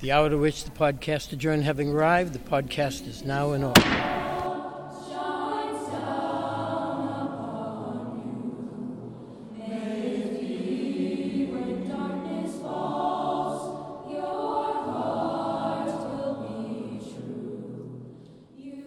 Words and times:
The 0.00 0.12
hour 0.12 0.30
to 0.30 0.38
which 0.38 0.64
the 0.64 0.70
podcast 0.70 1.30
adjourned 1.30 1.64
having 1.64 1.90
arrived, 1.90 2.32
the 2.32 2.38
podcast 2.38 3.06
is 3.06 3.22
now 3.22 3.52
in 3.52 3.62
order. 3.62 3.82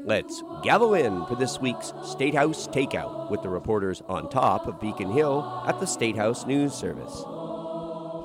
Let's 0.05 0.43
gavel 0.63 0.95
in 0.95 1.25
for 1.27 1.35
this 1.35 1.59
week's 1.59 1.93
State 2.03 2.33
House 2.33 2.67
Takeout 2.67 3.29
with 3.29 3.43
the 3.43 3.49
reporters 3.49 4.01
on 4.07 4.29
top 4.29 4.67
of 4.67 4.81
Beacon 4.81 5.11
Hill 5.11 5.63
at 5.67 5.79
the 5.79 5.85
State 5.85 6.17
House 6.17 6.45
News 6.47 6.73
Service. 6.73 7.23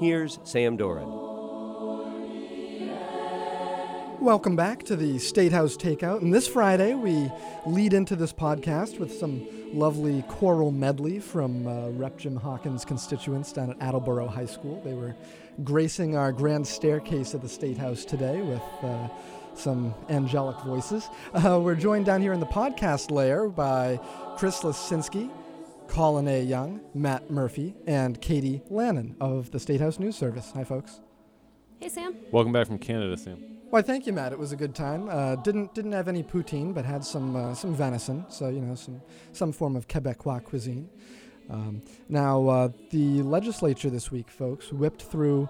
Here's 0.01 0.39
Sam 0.43 0.77
Doran. 0.79 1.28
Welcome 4.21 4.57
back 4.57 4.83
to 4.87 4.97
the 4.97 5.21
State 5.21 5.53
House 5.53 5.77
Takeout. 5.77 6.23
And 6.23 6.35
this 6.35 6.49
Friday, 6.49 6.95
we 6.95 7.31
lead 7.65 7.95
into 7.95 8.17
this 8.17 8.33
podcast 8.33 8.99
with 8.99 9.17
some 9.17 9.47
lovely 9.73 10.23
choral 10.27 10.73
medley 10.73 11.21
from 11.21 11.69
uh, 11.69 11.91
Rep. 11.91 12.19
Jim 12.19 12.35
Hawkins' 12.35 12.85
constituents 12.85 13.53
down 13.53 13.71
at 13.71 13.81
Attleboro 13.81 14.27
High 14.27 14.47
School. 14.47 14.83
They 14.85 14.95
were 14.95 15.15
gracing 15.63 16.17
our 16.17 16.33
grand 16.33 16.67
staircase 16.67 17.33
at 17.33 17.43
the 17.43 17.49
State 17.49 17.79
House 17.79 18.05
today 18.05 18.43
with. 18.43 18.63
Uh, 18.83 19.09
some 19.55 19.93
angelic 20.09 20.57
voices. 20.61 21.09
Uh, 21.35 21.59
we're 21.61 21.75
joined 21.75 22.07
down 22.07 22.21
here 22.23 22.33
in 22.33 22.39
the 22.39 22.47
podcast 22.47 23.11
layer 23.11 23.49
by 23.49 23.99
Chris 24.37 24.61
Lisinski, 24.61 25.33
Colin 25.89 26.29
A. 26.29 26.41
Young, 26.45 26.81
Matt 26.95 27.29
Murphy, 27.29 27.75
and 27.85 28.21
Katie 28.21 28.63
Lannan 28.71 29.17
of 29.21 29.51
the 29.51 29.59
State 29.59 29.81
House 29.81 29.99
News 29.99 30.15
Service. 30.15 30.53
Hi, 30.55 30.63
folks. 30.63 31.01
Hey, 31.81 31.89
Sam. 31.89 32.17
Welcome 32.33 32.53
back 32.53 32.67
from 32.67 32.79
Canada, 32.79 33.17
Sam. 33.17 33.37
Why, 33.71 33.83
thank 33.83 34.05
you, 34.05 34.13
Matt. 34.13 34.33
It 34.33 34.39
was 34.39 34.51
a 34.51 34.57
good 34.57 34.75
time. 34.75 35.09
Uh, 35.09 35.37
didn't 35.37 35.75
didn't 35.75 35.93
have 35.93 36.09
any 36.09 36.25
poutine, 36.25 36.75
but 36.75 36.85
had 36.85 37.05
some 37.05 37.37
uh, 37.37 37.55
some 37.55 37.73
venison. 37.73 38.25
So 38.29 38.49
you 38.49 38.61
know, 38.61 38.75
some 38.75 39.01
some 39.33 39.53
form 39.53 39.77
of 39.77 39.87
Quebecois 39.87 40.43
cuisine. 40.43 40.91
Um, 41.49 41.83
now, 42.09 42.49
uh, 42.49 42.69
the 42.91 43.23
legislature 43.23 43.91
this 43.91 44.11
week, 44.11 44.29
folks, 44.29 44.73
whipped 44.73 45.03
through 45.03 45.49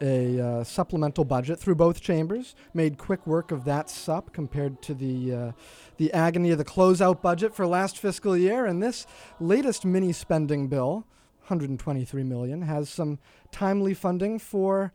a 0.00 0.40
uh, 0.40 0.64
supplemental 0.64 1.24
budget 1.24 1.58
through 1.58 1.74
both 1.74 2.00
chambers. 2.00 2.54
Made 2.72 2.96
quick 2.96 3.26
work 3.26 3.50
of 3.50 3.64
that 3.64 3.90
sup 3.90 4.32
compared 4.32 4.80
to 4.82 4.94
the 4.94 5.34
uh, 5.34 5.52
the 5.96 6.12
agony 6.12 6.52
of 6.52 6.58
the 6.58 6.64
closeout 6.64 7.20
budget 7.20 7.52
for 7.52 7.66
last 7.66 7.98
fiscal 7.98 8.36
year. 8.36 8.64
And 8.64 8.80
this 8.80 9.08
latest 9.40 9.84
mini 9.84 10.12
spending 10.12 10.68
bill, 10.68 11.04
123 11.48 12.22
million, 12.22 12.62
has 12.62 12.88
some 12.88 13.18
timely 13.50 13.92
funding 13.92 14.38
for 14.38 14.92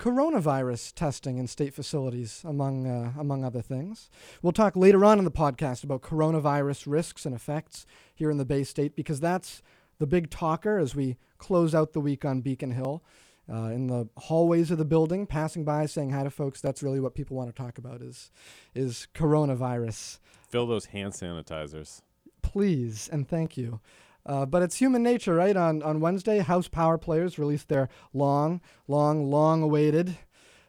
coronavirus 0.00 0.94
testing 0.94 1.36
in 1.36 1.46
state 1.46 1.74
facilities, 1.74 2.42
among 2.44 2.86
uh, 2.86 3.12
among 3.18 3.44
other 3.44 3.60
things. 3.60 4.08
We'll 4.42 4.52
talk 4.52 4.74
later 4.74 5.04
on 5.04 5.18
in 5.18 5.24
the 5.24 5.30
podcast 5.30 5.84
about 5.84 6.00
coronavirus 6.00 6.84
risks 6.86 7.26
and 7.26 7.34
effects 7.34 7.86
here 8.14 8.30
in 8.30 8.38
the 8.38 8.46
Bay 8.46 8.64
State 8.64 8.96
because 8.96 9.20
that's 9.20 9.62
the 9.98 10.06
big 10.06 10.30
talker 10.30 10.78
as 10.78 10.96
we 10.96 11.18
close 11.36 11.74
out 11.74 11.92
the 11.92 12.00
week 12.00 12.24
on 12.24 12.40
Beacon 12.40 12.72
Hill 12.72 13.04
uh, 13.52 13.66
in 13.66 13.88
the 13.88 14.08
hallways 14.16 14.70
of 14.70 14.78
the 14.78 14.84
building, 14.86 15.26
passing 15.26 15.64
by, 15.64 15.84
saying 15.84 16.10
hi 16.10 16.24
to 16.24 16.30
folks. 16.30 16.62
That's 16.62 16.82
really 16.82 17.00
what 17.00 17.14
people 17.14 17.36
want 17.36 17.54
to 17.54 17.62
talk 17.62 17.76
about 17.76 18.00
is 18.00 18.30
is 18.74 19.06
coronavirus. 19.14 20.18
Fill 20.48 20.66
those 20.66 20.86
hand 20.86 21.12
sanitizers. 21.12 22.00
Please 22.40 23.06
and 23.12 23.28
thank 23.28 23.58
you. 23.58 23.80
Uh, 24.26 24.46
but 24.46 24.62
it's 24.62 24.76
human 24.76 25.02
nature, 25.02 25.34
right? 25.34 25.56
On 25.56 25.82
on 25.82 26.00
Wednesday, 26.00 26.38
House 26.38 26.68
Power 26.68 26.98
Players 26.98 27.38
released 27.38 27.68
their 27.68 27.88
long, 28.12 28.60
long, 28.86 29.30
long 29.30 29.62
awaited 29.62 30.18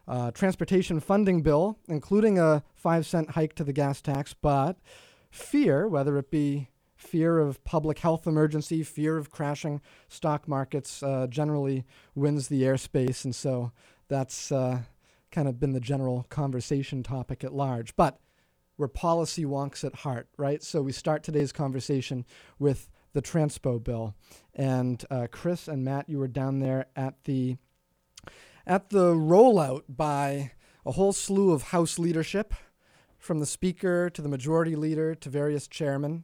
uh, 0.08 0.32
transportation 0.32 1.00
funding 1.00 1.42
bill, 1.42 1.78
including 1.88 2.40
a 2.40 2.64
five 2.76 3.06
cent 3.06 3.32
hike 3.32 3.54
to 3.56 3.64
the 3.64 3.74
gas 3.74 4.02
tax. 4.02 4.34
But 4.34 4.78
fear, 5.30 5.88
whether 5.88 6.18
it 6.18 6.32
be 6.32 6.70
fear 6.96 7.40
of 7.40 7.64
public 7.64 8.00
health 8.00 8.28
emergency, 8.28 8.84
fear 8.84 9.17
of 9.17 9.32
crashing 9.32 9.82
stock 10.08 10.48
markets 10.48 11.02
uh, 11.02 11.28
generally 11.28 11.86
wins 12.16 12.48
the 12.48 12.61
airspace. 12.61 13.26
And 13.26 13.36
so 13.36 13.72
that's 14.08 14.52
uh, 14.52 14.82
kind 15.32 15.48
of 15.48 15.60
been 15.60 15.73
the 15.73 15.80
general 15.80 16.26
conversation 16.30 17.04
topic 17.04 17.44
at 17.44 17.54
large. 17.54 17.95
But 17.95 18.20
we're 18.78 18.88
policy 18.88 19.45
wonks 19.45 19.84
at 19.84 19.95
heart, 19.95 20.28
right? 20.38 20.64
So 20.64 20.82
we 20.82 20.92
start 20.92 21.23
today's 21.23 21.52
conversation 21.52 22.26
with 22.60 22.90
the 23.14 23.22
transpo 23.22 23.83
bill. 23.83 24.16
And 24.54 25.04
uh, 25.10 25.27
Chris 25.32 25.67
and 25.67 25.83
Matt, 25.83 26.10
you 26.10 26.17
were 26.17 26.27
down 26.27 26.60
there 26.60 26.88
at 26.95 27.23
the 27.26 27.58
at 28.66 28.89
the 28.89 29.14
rollout 29.14 29.83
by 29.89 30.52
a 30.86 30.92
whole 30.92 31.14
slew 31.14 31.52
of 31.52 31.64
House 31.64 31.98
leadership, 31.98 32.54
from 33.22 33.39
the 33.39 33.45
Speaker 33.45 34.10
to 34.10 34.22
the 34.22 34.27
Majority 34.27 34.76
Leader 34.76 35.16
to 35.16 35.30
various 35.30 35.67
chairmen. 35.67 36.23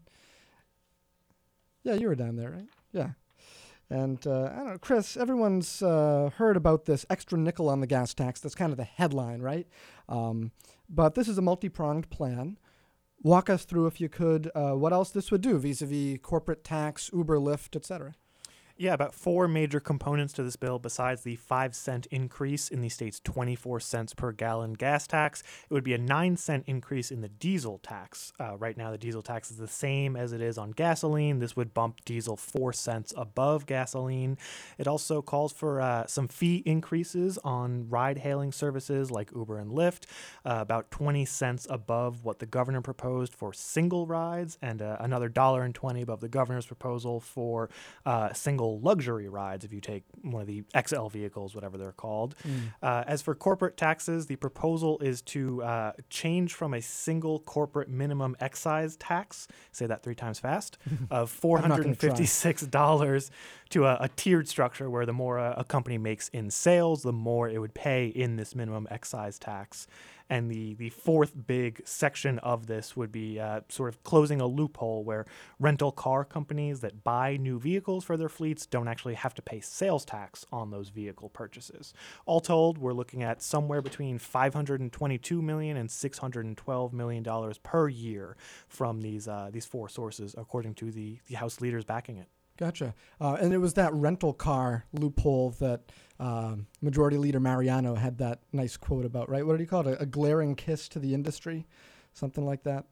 Yeah, 1.84 1.94
you 1.94 2.08
were 2.08 2.16
down 2.16 2.36
there, 2.36 2.50
right? 2.50 2.68
Yeah. 2.92 3.12
And 3.90 4.26
uh, 4.28 4.50
I 4.52 4.56
don't 4.56 4.68
know, 4.68 4.78
Chris, 4.80 5.16
everyone's 5.16 5.82
uh, 5.82 6.32
heard 6.36 6.58
about 6.58 6.86
this 6.86 7.06
extra 7.10 7.38
nickel 7.38 7.70
on 7.70 7.80
the 7.80 7.88
gas 7.88 8.14
tax. 8.14 8.42
That's 8.42 8.56
kind 8.56 8.72
of 8.72 8.78
the 8.78 8.84
headline, 8.84 9.42
right? 9.42 9.68
Um, 10.10 10.52
but 10.90 11.16
this 11.16 11.30
is 11.30 11.38
a 11.38 11.42
multi 11.42 11.70
pronged 11.70 12.10
plan. 12.10 12.58
Walk 13.24 13.50
us 13.50 13.66
through, 13.66 13.88
if 13.88 14.00
you 14.00 14.10
could, 14.10 14.52
uh, 14.54 14.74
what 14.74 14.94
else 14.94 15.10
this 15.10 15.32
would 15.32 15.42
do 15.42 15.58
vis 15.58 15.82
a 15.82 15.86
vis 15.86 16.20
corporate 16.22 16.64
tax, 16.64 17.10
Uber, 17.12 17.38
Lyft, 17.38 17.76
et 17.76 17.86
cetera. 17.86 18.14
Yeah, 18.80 18.94
about 18.94 19.16
four 19.16 19.48
major 19.48 19.80
components 19.80 20.34
to 20.34 20.44
this 20.44 20.56
bill 20.56 20.78
besides 20.78 21.24
the 21.24 21.36
five 21.36 21.74
cent 21.74 22.06
increase 22.12 22.70
in 22.70 22.82
the 22.82 22.90
state's 22.90 23.20
24 23.22 23.80
cents 23.80 24.14
per 24.14 24.32
gallon 24.32 24.74
gas 24.74 25.08
tax. 25.08 25.42
It 25.68 25.74
would 25.74 25.84
be 25.84 25.96
a 25.96 25.98
nine 25.98 26.38
cent 26.38 26.66
increase 26.68 27.10
in 27.10 27.22
the 27.22 27.28
diesel 27.28 27.80
tax. 27.80 28.34
Uh, 28.40 28.56
right 28.56 28.78
now, 28.78 28.92
the 28.92 29.00
diesel 29.00 29.24
tax 29.24 29.50
is 29.50 29.58
the 29.58 29.68
same 29.68 30.16
as 30.16 30.32
it 30.32 30.42
is 30.42 30.60
on 30.60 30.72
gasoline. 30.72 31.40
This 31.40 31.56
would 31.56 31.74
bump 31.74 32.06
diesel 32.06 32.38
four 32.38 32.72
cents 32.72 33.16
above 33.18 33.66
gasoline. 33.66 34.38
It 34.78 34.88
also 34.88 35.24
calls 35.24 35.52
for 35.52 35.82
uh, 35.82 36.06
some 36.06 36.28
fee 36.28 36.62
increases 36.64 37.40
on 37.40 37.90
ride 37.90 38.20
hailing 38.20 38.52
services 38.52 39.10
like 39.10 39.32
Uber 39.36 39.58
and 39.58 39.72
Lyft, 39.72 40.04
uh, 40.46 40.60
about 40.62 40.92
20 40.92 41.26
cents 41.26 41.66
above 41.68 42.24
what 42.24 42.38
the 42.38 42.46
governor 42.46 42.82
proposed 42.82 43.34
for 43.34 43.54
single 43.54 44.06
rides, 44.06 44.60
and 44.62 44.84
uh, 44.84 44.98
another 45.00 45.30
dollar 45.30 45.64
and 45.64 45.74
20 45.74 46.04
above 46.04 46.22
the 46.22 46.30
governor's 46.30 46.68
proposal 46.68 47.20
for 47.20 47.72
uh, 48.06 48.32
single 48.68 48.88
luxury 48.88 49.30
rides 49.30 49.66
if 49.66 49.74
you 49.74 49.82
take 49.82 50.04
one 50.22 50.42
of 50.42 50.48
the 50.48 50.64
XL 50.78 51.08
vehicles, 51.08 51.56
whatever 51.56 51.78
they're 51.78 51.92
called. 51.92 52.36
Mm. 52.44 52.74
Uh, 52.82 53.04
as 53.08 53.22
for 53.22 53.36
corporate 53.36 53.78
taxes, 53.78 54.26
the 54.26 54.36
proposal 54.36 54.98
is 55.00 55.22
to 55.22 55.64
uh, 55.64 55.94
change 56.10 56.54
from 56.54 56.74
a 56.74 56.82
single 56.82 57.40
corporate 57.40 57.90
minimum 57.90 58.36
excise 58.40 58.96
tax, 58.98 59.48
say 59.72 59.86
that 59.86 60.04
three 60.04 60.16
times 60.16 60.40
fast, 60.40 60.78
of 61.10 61.32
$456 61.32 63.32
to 63.70 63.86
a, 63.86 63.98
a, 64.02 64.10
tiered 64.16 64.48
structure 64.48 64.90
where 64.90 65.06
the 65.06 65.14
more 65.14 65.38
a, 65.38 65.56
a 65.58 65.64
company 65.64 65.98
makes 65.98 66.30
in 66.30 66.50
sales, 66.50 67.04
the 67.04 67.14
more 67.14 67.50
it 67.50 67.60
would 67.60 67.74
pay 67.74 68.08
in 68.08 68.38
this 68.38 68.56
minimum 68.56 68.88
excise 68.90 69.38
tax. 69.40 69.88
And 70.30 70.52
the, 70.52 70.74
the 70.74 70.90
fourth 70.90 71.34
big 71.48 71.82
section 71.86 72.40
of 72.40 72.68
this 72.68 72.98
would 72.98 73.12
be 73.12 73.40
uh, 73.40 73.62
sort 73.70 73.90
of 73.90 74.04
closing 74.04 74.42
a 74.42 74.46
loophole 74.46 75.04
where 75.04 75.26
rental 75.60 75.92
car 75.92 76.26
companies 76.26 76.82
that 76.82 77.04
buy 77.04 77.38
new 77.38 77.60
vehicles 77.60 78.04
for 78.04 78.18
their 78.18 78.30
fleets 78.30 78.66
don't 78.66 78.88
actually 78.88 79.14
have 79.16 79.34
to 79.36 79.42
pay 79.42 79.60
sales 79.60 80.04
tax 80.04 80.46
on 80.52 80.72
those 80.72 80.90
vehicle 80.90 81.30
purchases. 81.30 81.94
All 82.26 82.42
told, 82.42 82.78
we're 82.78 82.94
looking 82.94 83.24
at 83.24 83.42
somewhere 83.42 83.82
between 83.82 84.18
522 84.18 85.42
million 85.42 85.78
and 85.78 85.90
612 85.90 86.94
million 86.94 87.24
dollars 87.24 87.58
per 87.60 87.88
year 87.88 88.36
from 88.68 89.02
these 89.02 89.28
uh, 89.28 89.50
these 89.52 89.66
four 89.66 89.90
sources, 89.90 90.36
according 90.38 90.74
to 90.76 90.92
the, 90.92 91.20
the 91.28 91.36
House 91.36 91.62
leaders 91.62 91.86
backing 91.86 92.18
it. 92.18 92.28
Gotcha. 92.58 92.96
Uh, 93.22 93.38
and 93.40 93.54
it 93.54 93.60
was 93.60 93.76
that 93.76 93.94
rental 93.94 94.34
car 94.34 94.86
loophole 94.92 95.52
that 95.60 95.82
um, 96.20 96.68
Majority 96.82 97.18
Leader 97.18 97.40
Mariano 97.40 97.96
had 97.96 98.18
that 98.20 98.40
nice 98.52 98.78
quote 98.78 99.06
about, 99.06 99.30
right? 99.30 99.46
What 99.46 99.54
did 99.54 99.62
he 99.62 99.68
call 99.68 99.88
it? 99.88 100.00
A, 100.00 100.02
a 100.02 100.06
glaring 100.06 100.56
kiss 100.56 100.88
to 100.90 101.00
the 101.00 101.14
industry? 101.14 101.68
Something 102.14 102.46
like 102.46 102.64
that? 102.64 102.86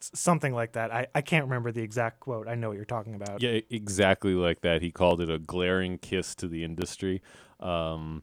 something 0.00 0.52
like 0.52 0.72
that. 0.72 0.92
I, 0.92 1.06
I 1.14 1.22
can't 1.22 1.44
remember 1.44 1.72
the 1.72 1.82
exact 1.82 2.20
quote. 2.20 2.48
I 2.48 2.54
know 2.54 2.68
what 2.68 2.76
you're 2.76 2.84
talking 2.84 3.14
about. 3.14 3.42
Yeah, 3.42 3.60
exactly 3.70 4.34
like 4.34 4.60
that. 4.62 4.82
He 4.82 4.90
called 4.90 5.20
it 5.20 5.30
a 5.30 5.38
glaring 5.38 5.98
kiss 5.98 6.34
to 6.36 6.48
the 6.48 6.64
industry. 6.64 7.22
Um, 7.60 8.22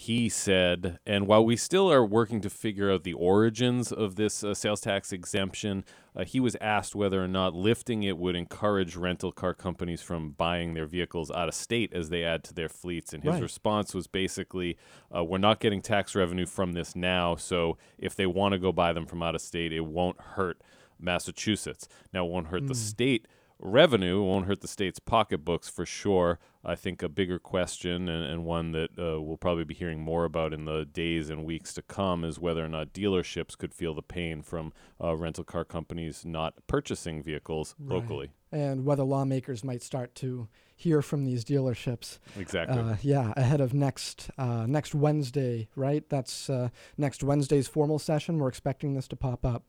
he 0.00 0.30
said, 0.30 0.98
and 1.04 1.26
while 1.26 1.44
we 1.44 1.56
still 1.56 1.92
are 1.92 2.06
working 2.06 2.40
to 2.40 2.48
figure 2.48 2.90
out 2.90 3.04
the 3.04 3.12
origins 3.12 3.92
of 3.92 4.16
this 4.16 4.42
uh, 4.42 4.54
sales 4.54 4.80
tax 4.80 5.12
exemption, 5.12 5.84
uh, 6.16 6.24
he 6.24 6.40
was 6.40 6.56
asked 6.58 6.94
whether 6.94 7.22
or 7.22 7.28
not 7.28 7.54
lifting 7.54 8.02
it 8.02 8.16
would 8.16 8.34
encourage 8.34 8.96
rental 8.96 9.30
car 9.30 9.52
companies 9.52 10.00
from 10.00 10.30
buying 10.30 10.72
their 10.72 10.86
vehicles 10.86 11.30
out 11.30 11.48
of 11.48 11.54
state 11.54 11.92
as 11.92 12.08
they 12.08 12.24
add 12.24 12.42
to 12.42 12.54
their 12.54 12.70
fleets. 12.70 13.12
And 13.12 13.22
his 13.22 13.34
right. 13.34 13.42
response 13.42 13.92
was 13.92 14.06
basically, 14.06 14.78
uh, 15.14 15.22
We're 15.22 15.36
not 15.36 15.60
getting 15.60 15.82
tax 15.82 16.14
revenue 16.14 16.46
from 16.46 16.72
this 16.72 16.96
now, 16.96 17.36
so 17.36 17.76
if 17.98 18.16
they 18.16 18.24
want 18.24 18.52
to 18.52 18.58
go 18.58 18.72
buy 18.72 18.94
them 18.94 19.04
from 19.04 19.22
out 19.22 19.34
of 19.34 19.42
state, 19.42 19.70
it 19.70 19.84
won't 19.84 20.18
hurt 20.18 20.62
Massachusetts. 20.98 21.88
Now, 22.10 22.24
it 22.24 22.30
won't 22.30 22.46
hurt 22.46 22.62
mm. 22.62 22.68
the 22.68 22.74
state 22.74 23.28
revenue 23.60 24.22
won't 24.22 24.46
hurt 24.46 24.60
the 24.60 24.68
state's 24.68 24.98
pocketbooks 24.98 25.68
for 25.68 25.84
sure. 25.86 26.38
I 26.64 26.74
think 26.74 27.02
a 27.02 27.08
bigger 27.08 27.38
question 27.38 28.08
and, 28.08 28.24
and 28.24 28.44
one 28.44 28.72
that 28.72 28.90
uh, 28.98 29.20
we'll 29.20 29.36
probably 29.38 29.64
be 29.64 29.74
hearing 29.74 30.00
more 30.00 30.24
about 30.24 30.52
in 30.52 30.64
the 30.66 30.84
days 30.84 31.30
and 31.30 31.44
weeks 31.44 31.72
to 31.74 31.82
come 31.82 32.24
is 32.24 32.38
whether 32.38 32.64
or 32.64 32.68
not 32.68 32.92
dealerships 32.92 33.56
could 33.56 33.72
feel 33.72 33.94
the 33.94 34.02
pain 34.02 34.42
from 34.42 34.72
uh, 35.02 35.16
rental 35.16 35.44
car 35.44 35.64
companies 35.64 36.24
not 36.24 36.54
purchasing 36.66 37.22
vehicles 37.22 37.74
Right. 37.78 37.94
locally. 37.96 38.30
And 38.52 38.84
whether 38.84 39.04
lawmakers 39.04 39.62
might 39.62 39.82
start 39.82 40.14
to 40.16 40.48
hear 40.74 41.02
from 41.02 41.24
these 41.24 41.44
dealerships. 41.44 42.18
Exactly. 42.38 42.78
Uh, 42.80 42.96
yeah, 43.00 43.32
ahead 43.36 43.60
of 43.60 43.72
next 43.72 44.30
uh, 44.38 44.66
next 44.66 44.94
Wednesday, 44.94 45.68
right? 45.76 46.02
That's 46.08 46.50
uh, 46.50 46.70
next 46.98 47.22
Wednesday's 47.22 47.68
formal 47.68 47.98
session. 48.00 48.38
We're 48.38 48.48
expecting 48.48 48.94
this 48.94 49.06
to 49.08 49.16
pop 49.16 49.44
up. 49.46 49.62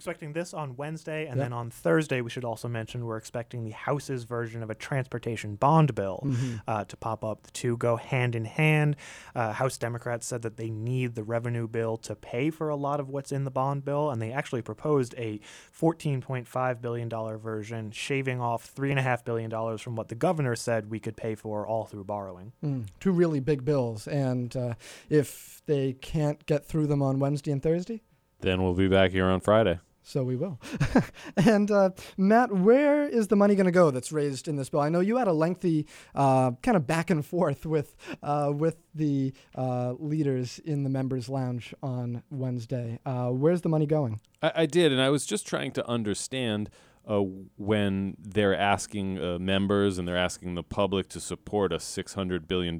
Expecting 0.00 0.32
this 0.32 0.54
on 0.54 0.76
Wednesday, 0.76 1.26
and 1.26 1.36
Yep. 1.36 1.44
then 1.44 1.52
on 1.52 1.68
Thursday, 1.70 2.22
we 2.22 2.30
should 2.30 2.44
also 2.44 2.68
mention 2.68 3.04
we're 3.04 3.18
expecting 3.18 3.64
the 3.64 3.70
House's 3.72 4.24
version 4.24 4.62
of 4.62 4.70
a 4.70 4.74
transportation 4.74 5.56
bond 5.56 5.94
bill 5.94 6.22
Mhm. 6.24 6.62
uh, 6.66 6.84
to 6.86 6.96
pop 6.96 7.22
up. 7.22 7.42
The 7.42 7.50
two 7.50 7.76
go 7.76 7.96
hand 7.96 8.34
in 8.34 8.46
hand. 8.46 8.96
Uh, 9.34 9.52
House 9.52 9.76
Democrats 9.76 10.26
said 10.26 10.40
that 10.40 10.56
they 10.56 10.70
need 10.70 11.16
the 11.16 11.22
revenue 11.22 11.68
bill 11.68 11.98
to 11.98 12.16
pay 12.16 12.48
for 12.48 12.70
a 12.70 12.76
lot 12.76 12.98
of 12.98 13.10
what's 13.10 13.30
in 13.30 13.44
the 13.44 13.50
bond 13.50 13.84
bill, 13.84 14.10
and 14.10 14.22
they 14.22 14.32
actually 14.32 14.62
proposed 14.62 15.14
a 15.18 15.38
$14.5 15.70 16.80
billion 16.80 17.08
version, 17.38 17.90
shaving 17.90 18.40
off 18.40 18.74
$3.5 18.74 19.22
billion 19.24 19.50
from 19.76 19.96
what 19.96 20.08
the 20.08 20.14
governor 20.14 20.56
said 20.56 20.90
we 20.90 20.98
could 20.98 21.16
pay 21.16 21.34
for 21.34 21.66
all 21.66 21.84
through 21.84 22.04
borrowing. 22.04 22.52
Mm, 22.64 22.86
two 23.00 23.12
really 23.12 23.40
big 23.40 23.66
bills, 23.66 24.08
and 24.08 24.56
uh, 24.56 24.74
if 25.10 25.60
they 25.66 25.92
can't 25.92 26.46
get 26.46 26.64
through 26.64 26.86
them 26.86 27.02
on 27.02 27.18
Wednesday 27.18 27.50
and 27.52 27.62
Thursday, 27.62 28.00
then 28.40 28.62
we'll 28.62 28.72
be 28.72 28.88
back 28.88 29.10
here 29.10 29.26
on 29.26 29.40
Friday. 29.40 29.78
So 30.10 30.24
we 30.24 30.36
will. 30.36 30.60
and 31.36 31.70
uh, 31.70 31.90
Matt, 32.16 32.52
where 32.52 33.04
is 33.04 33.28
the 33.28 33.36
money 33.36 33.54
going 33.54 33.66
to 33.66 33.72
go 33.72 33.90
that's 33.90 34.10
raised 34.10 34.48
in 34.48 34.56
this 34.56 34.68
bill? 34.68 34.80
I 34.80 34.88
know 34.88 35.00
you 35.00 35.16
had 35.16 35.28
a 35.28 35.32
lengthy 35.32 35.86
uh, 36.14 36.52
kind 36.62 36.76
of 36.76 36.86
back 36.86 37.10
and 37.10 37.24
forth 37.24 37.64
with 37.64 37.94
uh, 38.22 38.52
with 38.54 38.76
the 38.94 39.32
uh, 39.54 39.94
leaders 39.98 40.58
in 40.58 40.82
the 40.82 40.90
members' 40.90 41.28
lounge 41.28 41.72
on 41.82 42.22
Wednesday. 42.30 42.98
Uh, 43.06 43.28
where's 43.28 43.60
the 43.62 43.68
money 43.68 43.86
going? 43.86 44.20
I, 44.42 44.52
I 44.56 44.66
did, 44.66 44.90
and 44.90 45.00
I 45.00 45.10
was 45.10 45.24
just 45.24 45.46
trying 45.46 45.70
to 45.72 45.86
understand 45.86 46.70
uh, 47.08 47.20
when 47.56 48.16
they're 48.18 48.56
asking 48.56 49.44
members 49.44 49.96
and 49.96 50.06
they're 50.08 50.16
asking 50.16 50.54
the 50.56 50.62
public 50.62 51.08
to 51.08 51.20
support 51.20 51.72
a 51.72 51.76
$600 51.76 52.46
billion 52.46 52.78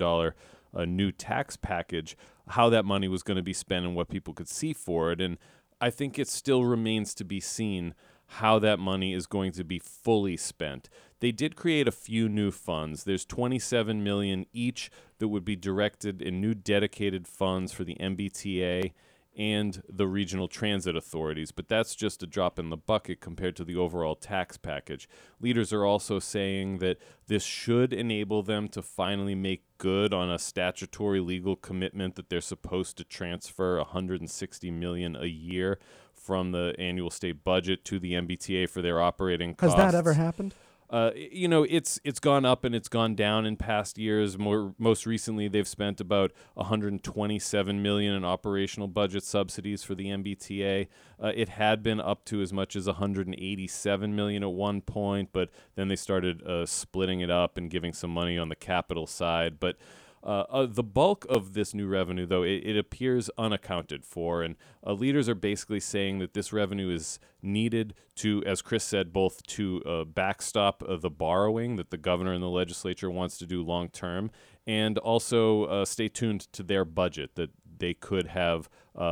new 0.86 1.10
tax 1.10 1.56
package, 1.56 2.16
how 2.48 2.68
that 2.68 2.84
money 2.84 3.08
was 3.08 3.22
going 3.22 3.36
to 3.36 3.42
be 3.42 3.52
spent 3.52 3.86
and 3.86 3.96
what 3.96 4.08
people 4.08 4.34
could 4.34 4.48
see 4.48 4.72
for 4.72 5.10
it. 5.10 5.20
And 5.20 5.38
I 5.80 5.90
think 5.90 6.18
it 6.18 6.28
still 6.28 6.64
remains 6.64 7.14
to 7.14 7.24
be 7.24 7.40
seen 7.40 7.94
how 8.34 8.58
that 8.60 8.78
money 8.78 9.12
is 9.12 9.26
going 9.26 9.52
to 9.52 9.64
be 9.64 9.78
fully 9.78 10.36
spent. 10.36 10.88
They 11.20 11.32
did 11.32 11.56
create 11.56 11.88
a 11.88 11.92
few 11.92 12.28
new 12.28 12.50
funds. 12.50 13.04
There's 13.04 13.24
27 13.24 14.04
million 14.04 14.46
each 14.52 14.90
that 15.18 15.28
would 15.28 15.44
be 15.44 15.56
directed 15.56 16.22
in 16.22 16.40
new 16.40 16.54
dedicated 16.54 17.26
funds 17.26 17.72
for 17.72 17.84
the 17.84 17.96
MBTA 17.96 18.92
and 19.36 19.82
the 19.88 20.06
regional 20.06 20.48
transit 20.48 20.96
authorities, 20.96 21.52
but 21.52 21.68
that's 21.68 21.94
just 21.94 22.22
a 22.22 22.26
drop 22.26 22.58
in 22.58 22.70
the 22.70 22.76
bucket 22.76 23.20
compared 23.20 23.56
to 23.56 23.64
the 23.64 23.76
overall 23.76 24.14
tax 24.14 24.56
package. 24.56 25.08
Leaders 25.40 25.72
are 25.72 25.84
also 25.84 26.18
saying 26.18 26.78
that 26.78 26.98
this 27.26 27.44
should 27.44 27.92
enable 27.92 28.42
them 28.42 28.68
to 28.68 28.82
finally 28.82 29.34
make 29.34 29.64
good 29.78 30.12
on 30.12 30.30
a 30.30 30.38
statutory 30.38 31.20
legal 31.20 31.56
commitment 31.56 32.16
that 32.16 32.28
they're 32.28 32.40
supposed 32.40 32.96
to 32.96 33.04
transfer 33.04 33.78
160 33.78 34.70
million 34.70 35.16
a 35.16 35.26
year 35.26 35.78
from 36.12 36.52
the 36.52 36.74
annual 36.78 37.10
state 37.10 37.44
budget 37.44 37.84
to 37.84 37.98
the 37.98 38.12
MBTA 38.12 38.68
for 38.68 38.82
their 38.82 39.00
operating 39.00 39.54
Has 39.60 39.74
that 39.74 39.94
ever 39.94 40.14
happened? 40.14 40.54
Uh, 40.90 41.12
you 41.14 41.46
know, 41.46 41.64
it's 41.70 42.00
it's 42.02 42.18
gone 42.18 42.44
up 42.44 42.64
and 42.64 42.74
it's 42.74 42.88
gone 42.88 43.14
down 43.14 43.46
in 43.46 43.56
past 43.56 43.96
years. 43.96 44.36
More 44.36 44.74
most 44.76 45.06
recently, 45.06 45.46
they've 45.46 45.68
spent 45.68 46.00
about 46.00 46.32
127 46.54 47.80
million 47.80 48.14
in 48.14 48.24
operational 48.24 48.88
budget 48.88 49.22
subsidies 49.22 49.84
for 49.84 49.94
the 49.94 50.06
MBTA. 50.06 50.88
Uh, 51.22 51.32
it 51.32 51.50
had 51.50 51.84
been 51.84 52.00
up 52.00 52.24
to 52.24 52.42
as 52.42 52.52
much 52.52 52.74
as 52.74 52.86
187 52.86 54.16
million 54.16 54.42
at 54.42 54.50
one 54.50 54.80
point, 54.80 55.28
but 55.32 55.50
then 55.76 55.86
they 55.86 55.96
started 55.96 56.42
uh, 56.42 56.66
splitting 56.66 57.20
it 57.20 57.30
up 57.30 57.56
and 57.56 57.70
giving 57.70 57.92
some 57.92 58.10
money 58.10 58.36
on 58.36 58.48
the 58.48 58.56
capital 58.56 59.06
side. 59.06 59.60
But 59.60 59.76
uh, 60.22 60.44
uh, 60.50 60.66
the 60.66 60.82
bulk 60.82 61.24
of 61.30 61.54
this 61.54 61.72
new 61.72 61.86
revenue, 61.86 62.26
though, 62.26 62.42
it, 62.42 62.62
it 62.64 62.76
appears 62.76 63.30
unaccounted 63.38 64.04
for, 64.04 64.42
and 64.42 64.56
uh, 64.86 64.92
leaders 64.92 65.28
are 65.28 65.34
basically 65.34 65.80
saying 65.80 66.18
that 66.18 66.34
this 66.34 66.52
revenue 66.52 66.90
is 66.94 67.18
needed 67.42 67.94
to, 68.16 68.42
as 68.44 68.60
Chris 68.60 68.84
said, 68.84 69.14
both 69.14 69.42
to 69.46 69.82
uh, 69.84 70.04
backstop 70.04 70.82
uh, 70.86 70.96
the 70.96 71.08
borrowing 71.08 71.76
that 71.76 71.90
the 71.90 71.96
governor 71.96 72.34
and 72.34 72.42
the 72.42 72.48
legislature 72.48 73.10
wants 73.10 73.38
to 73.38 73.46
do 73.46 73.62
long 73.62 73.88
term, 73.88 74.30
and 74.66 74.98
also 74.98 75.84
stay 75.84 76.08
tuned 76.08 76.40
to 76.52 76.62
their 76.62 76.84
budget 76.84 77.34
that 77.36 77.50
they 77.78 77.94
could 77.94 78.26
have 78.26 78.68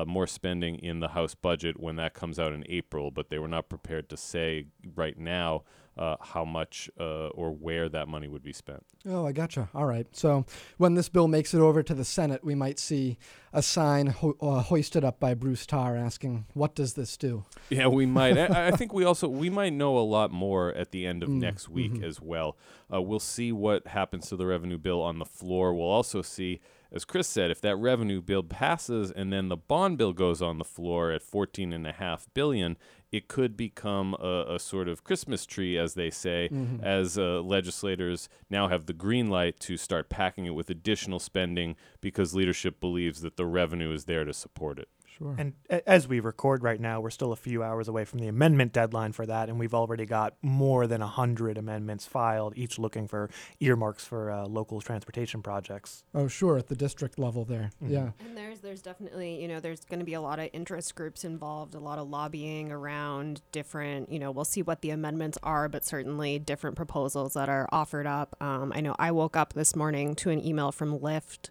more 0.07 0.27
spending 0.27 0.75
in 0.77 1.01
the 1.01 1.09
House 1.09 1.35
budget 1.35 1.81
when 1.81 1.97
that 1.97 2.13
comes 2.13 2.39
out 2.39 2.53
in 2.53 2.65
April, 2.69 3.11
but 3.11 3.31
they 3.31 3.39
were 3.39 3.49
not 3.49 3.71
prepared 3.71 4.11
to 4.11 4.17
say 4.17 4.67
right 4.95 5.19
now 5.19 5.65
uh, 5.99 6.17
how 6.21 6.45
much 6.45 6.89
uh, 6.99 7.29
or 7.29 7.51
where 7.51 7.89
that 7.89 8.07
money 8.09 8.29
would 8.29 8.43
be 8.43 8.53
spent. 8.53 8.85
Oh, 9.09 9.27
I 9.27 9.33
gotcha. 9.33 9.69
All 9.75 9.85
right. 9.87 10.07
So 10.13 10.45
when 10.77 10.95
this 10.95 11.09
bill 11.09 11.29
makes 11.29 11.53
it 11.55 11.61
over 11.61 11.83
to 11.83 11.95
the 11.95 12.05
Senate, 12.05 12.45
we 12.45 12.55
might 12.55 12.79
see 12.79 13.19
a 13.53 13.63
sign 13.63 14.07
ho- 14.09 14.37
uh, 14.41 14.61
hoisted 14.63 15.05
up 15.05 15.19
by 15.19 15.35
Bruce 15.35 15.67
Tarr 15.67 15.97
asking, 15.97 16.47
"What 16.55 16.75
does 16.75 16.95
this 16.95 17.17
do?" 17.17 17.45
Yeah, 17.71 17.89
we 17.89 18.07
might. 18.07 18.39
I, 18.39 18.69
I 18.69 18.71
think 18.73 18.93
we 18.93 19.05
also 19.05 19.27
we 19.29 19.51
might 19.51 19.73
know 19.73 19.99
a 19.99 20.01
lot 20.01 20.31
more 20.31 20.73
at 20.75 20.91
the 20.91 21.07
end 21.07 21.23
of 21.23 21.29
Mm, 21.39 21.41
next 21.41 21.69
week 21.69 21.93
mhm. 21.95 22.05
as 22.05 22.21
well. 22.21 22.57
Uh, 22.93 23.03
we'll 23.03 23.19
see 23.21 23.53
what 23.53 23.87
happens 23.89 24.29
to 24.29 24.37
the 24.37 24.47
revenue 24.47 24.79
bill 24.79 25.03
on 25.03 25.19
the 25.19 25.25
floor. 25.27 25.75
We'll 25.75 25.87
also 25.87 26.23
see, 26.23 26.61
as 26.93 27.05
Chris 27.05 27.29
said, 27.29 27.51
if 27.51 27.61
that 27.61 27.77
revenue 27.77 28.21
bill 28.23 28.43
passes 28.43 29.11
and 29.11 29.33
then 29.33 29.49
the 29.49 29.57
bond 29.57 29.99
bill 29.99 30.13
goes 30.13 30.41
on 30.41 30.59
the 30.59 30.65
floor 30.65 31.11
at 31.13 31.23
fourteen 31.23 31.73
and 31.73 31.87
a 31.87 31.93
half 31.93 32.27
billion, 32.35 32.77
it 33.13 33.29
could 33.29 33.57
become 33.57 34.15
a, 34.21 34.55
a 34.55 34.59
sort 34.59 34.89
of 34.89 35.05
Christmas 35.05 35.47
tree, 35.47 35.79
as 35.79 35.95
they 35.95 36.11
say, 36.11 36.49
Mhm. 36.53 36.83
as 36.83 37.19
uh, 37.19 37.41
legislators 37.43 38.29
now 38.51 38.69
have 38.69 38.87
the 38.87 38.93
green 38.93 39.29
light 39.29 39.59
to 39.61 39.77
start 39.77 40.09
packing 40.09 40.47
it 40.47 40.55
with 40.55 40.71
additional 40.71 41.19
spending 41.19 41.77
because 42.01 42.35
leadership 42.35 42.81
believes 42.81 43.21
that 43.23 43.37
the 43.37 43.47
revenue 43.47 43.93
is 43.93 44.05
there 44.05 44.25
to 44.25 44.33
support 44.35 44.79
it. 44.79 44.89
Sure. 45.19 45.35
And 45.37 45.55
a- 45.69 45.87
as 45.89 46.07
we 46.09 46.21
record 46.21 46.63
right 46.63 46.81
now, 46.81 47.01
we're 47.01 47.11
still 47.11 47.33
a 47.33 47.37
few 47.37 47.63
hours 47.63 47.89
away 47.89 48.05
from 48.05 48.21
the 48.21 48.29
amendment 48.29 48.73
deadline 48.73 49.13
for 49.13 49.27
that, 49.27 49.49
and 49.49 49.59
we've 49.59 49.75
already 49.75 50.07
got 50.07 50.35
more 50.43 50.87
than 50.87 51.01
100 51.01 51.59
amendments 51.59 52.07
filed, 52.07 52.53
each 52.57 52.79
looking 52.79 53.09
for 53.09 53.29
earmarks 53.61 54.05
for 54.05 54.31
uh, 54.31 54.47
local 54.47 54.81
transportation 54.81 55.43
projects. 55.43 56.05
oh, 56.15 56.29
sure. 56.29 56.57
At 56.59 56.69
the 56.69 56.77
district 56.77 57.19
level, 57.19 57.45
there. 57.45 57.71
Mhm. 57.83 57.91
Yeah. 57.91 58.11
And 58.25 58.37
there's 58.37 58.61
there's 58.61 58.83
definitely 58.83 59.41
you 59.43 59.49
know 59.49 59.61
there's 59.61 59.85
going 59.85 60.01
to 60.01 60.05
be 60.07 60.15
a 60.15 60.21
lot 60.21 60.39
of 60.39 60.49
interest 60.53 60.95
groups 60.95 61.25
involved, 61.25 61.75
a 61.75 61.81
lot 61.81 61.99
of 61.99 62.09
lobbying 62.09 62.71
around 62.71 63.41
different 63.53 64.11
you 64.11 64.19
know 64.19 64.31
we'll 64.31 64.45
see 64.45 64.63
what 64.63 64.83
the 64.83 64.91
amendments 64.91 65.39
are, 65.43 65.69
but 65.69 65.85
certainly 65.85 66.39
different 66.39 66.77
proposals 66.77 67.35
that 67.35 67.49
are 67.49 67.69
offered 67.73 68.07
up. 68.07 68.37
Um, 68.41 68.73
I 68.75 68.81
know 68.81 68.95
I 68.99 69.11
woke 69.11 69.37
up 69.37 69.53
this 69.55 69.75
morning 69.75 70.15
to 70.17 70.31
an 70.31 70.45
email 70.45 70.71
from 70.73 70.99
Lyft. 70.99 71.51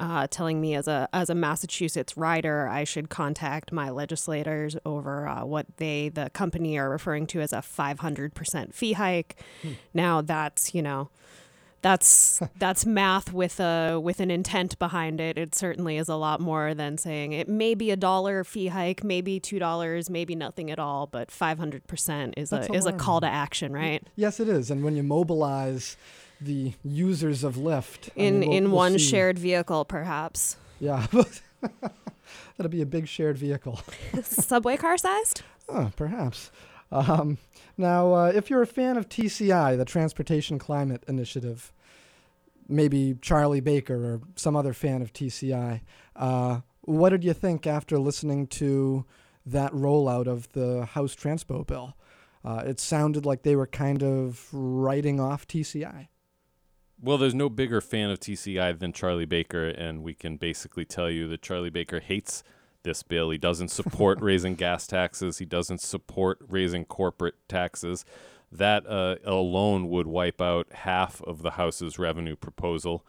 Uh, 0.00 0.26
telling 0.28 0.60
me 0.60 0.74
as 0.74 0.88
a 0.88 1.08
as 1.12 1.30
a 1.30 1.34
Massachusetts 1.34 2.16
rider, 2.16 2.66
I 2.66 2.84
should 2.84 3.08
contact 3.08 3.70
my 3.72 3.90
legislators 3.90 4.76
over 4.84 5.28
uh, 5.28 5.44
what 5.44 5.66
they 5.76 6.08
the 6.08 6.30
company 6.30 6.76
are 6.78 6.90
referring 6.90 7.26
to 7.28 7.40
as 7.40 7.52
a 7.52 7.58
500% 7.58 8.74
fee 8.74 8.92
hike. 8.94 9.36
Now 9.92 10.20
that's 10.20 10.74
you 10.74 10.82
know 10.82 11.10
that's 11.84 12.40
that's 12.58 12.84
math 12.84 13.32
with 13.32 13.60
a 13.60 14.00
with 14.02 14.18
an 14.18 14.32
intent 14.32 14.76
behind 14.80 15.20
it. 15.20 15.38
It 15.38 15.54
certainly 15.54 15.96
is 15.98 16.08
a 16.08 16.16
lot 16.16 16.40
more 16.40 16.74
than 16.74 16.98
saying 16.98 17.32
it 17.32 17.48
may 17.48 17.74
be 17.74 17.92
a 17.92 17.96
dollar 17.96 18.42
fee 18.42 18.68
hike, 18.68 19.04
maybe 19.04 19.38
two 19.38 19.60
dollars, 19.60 20.10
maybe 20.10 20.34
nothing 20.34 20.72
at 20.72 20.80
all, 20.80 21.06
but 21.06 21.30
five 21.30 21.58
hundred 21.58 21.86
percent 21.86 22.34
is 22.36 22.50
That's 22.50 22.68
a 22.68 22.72
is 22.72 22.86
a 22.86 22.92
call 22.92 23.20
to 23.20 23.28
action, 23.28 23.72
right? 23.72 24.02
Yes, 24.16 24.40
it 24.40 24.48
is. 24.48 24.70
And 24.70 24.82
when 24.82 24.96
you 24.96 25.04
mobilize 25.04 25.96
the 26.44 26.72
users 26.84 27.42
of 27.44 27.56
Lyft 27.56 28.10
I 28.16 28.20
In 28.20 28.40
mean, 28.40 28.48
we'll- 28.48 28.56
in 28.58 28.64
we'll 28.64 28.76
one 28.76 28.92
see. 28.98 29.06
shared 29.10 29.38
vehicle, 29.38 29.84
perhaps 29.84 30.56
Yeah. 30.80 31.06
That'll 32.56 32.70
be 32.70 32.82
a 32.82 32.86
big 32.86 33.08
shared 33.08 33.36
vehicle. 33.38 33.80
subway 34.22 34.76
car 34.76 34.96
sized. 34.96 35.42
Oh, 35.68 35.90
perhaps. 35.96 36.50
Um, 36.92 37.38
now, 37.76 38.12
uh, 38.12 38.32
if 38.34 38.48
you're 38.50 38.62
a 38.62 38.66
fan 38.66 38.96
of 38.96 39.08
TCI, 39.08 39.76
the 39.76 39.84
Transportation 39.84 40.58
Climate 40.58 41.02
Initiative, 41.08 41.72
maybe 42.68 43.16
Charlie 43.20 43.60
Baker 43.60 43.96
or 43.96 44.20
some 44.36 44.54
other 44.56 44.72
fan 44.72 45.02
of 45.02 45.12
TCI, 45.12 45.80
uh, 46.16 46.60
what 46.82 47.10
did 47.10 47.24
you 47.24 47.32
think 47.32 47.66
after 47.66 47.98
listening 47.98 48.46
to 48.48 49.04
that 49.46 49.72
rollout 49.72 50.26
of 50.26 50.50
the 50.52 50.84
House 50.86 51.14
Transpo 51.16 51.66
bill? 51.66 51.96
Uh, 52.44 52.62
it 52.66 52.78
sounded 52.78 53.24
like 53.26 53.42
they 53.42 53.56
were 53.56 53.66
kind 53.66 54.02
of 54.02 54.46
writing 54.52 55.18
off 55.18 55.46
TCI. 55.48 56.08
Well, 57.00 57.18
there's 57.18 57.34
no 57.34 57.48
bigger 57.48 57.80
fan 57.80 58.10
of 58.10 58.20
TCI 58.20 58.78
than 58.78 58.92
Charlie 58.92 59.26
Baker, 59.26 59.68
and 59.68 60.02
we 60.02 60.14
can 60.14 60.36
basically 60.36 60.84
tell 60.84 61.10
you 61.10 61.28
that 61.28 61.42
Charlie 61.42 61.70
Baker 61.70 62.00
hates 62.00 62.42
this 62.82 63.02
bill. 63.02 63.30
He 63.30 63.38
doesn't 63.38 63.68
support 63.68 64.18
raising 64.22 64.54
gas 64.54 64.86
taxes. 64.86 65.38
He 65.38 65.44
doesn't 65.44 65.80
support 65.80 66.38
raising 66.48 66.84
corporate 66.84 67.34
taxes. 67.48 68.04
That 68.52 68.86
uh, 68.86 69.16
alone 69.24 69.88
would 69.88 70.06
wipe 70.06 70.40
out 70.40 70.68
half 70.72 71.20
of 71.22 71.42
the 71.42 71.52
House's 71.52 71.98
revenue 71.98 72.36
proposal. 72.36 73.04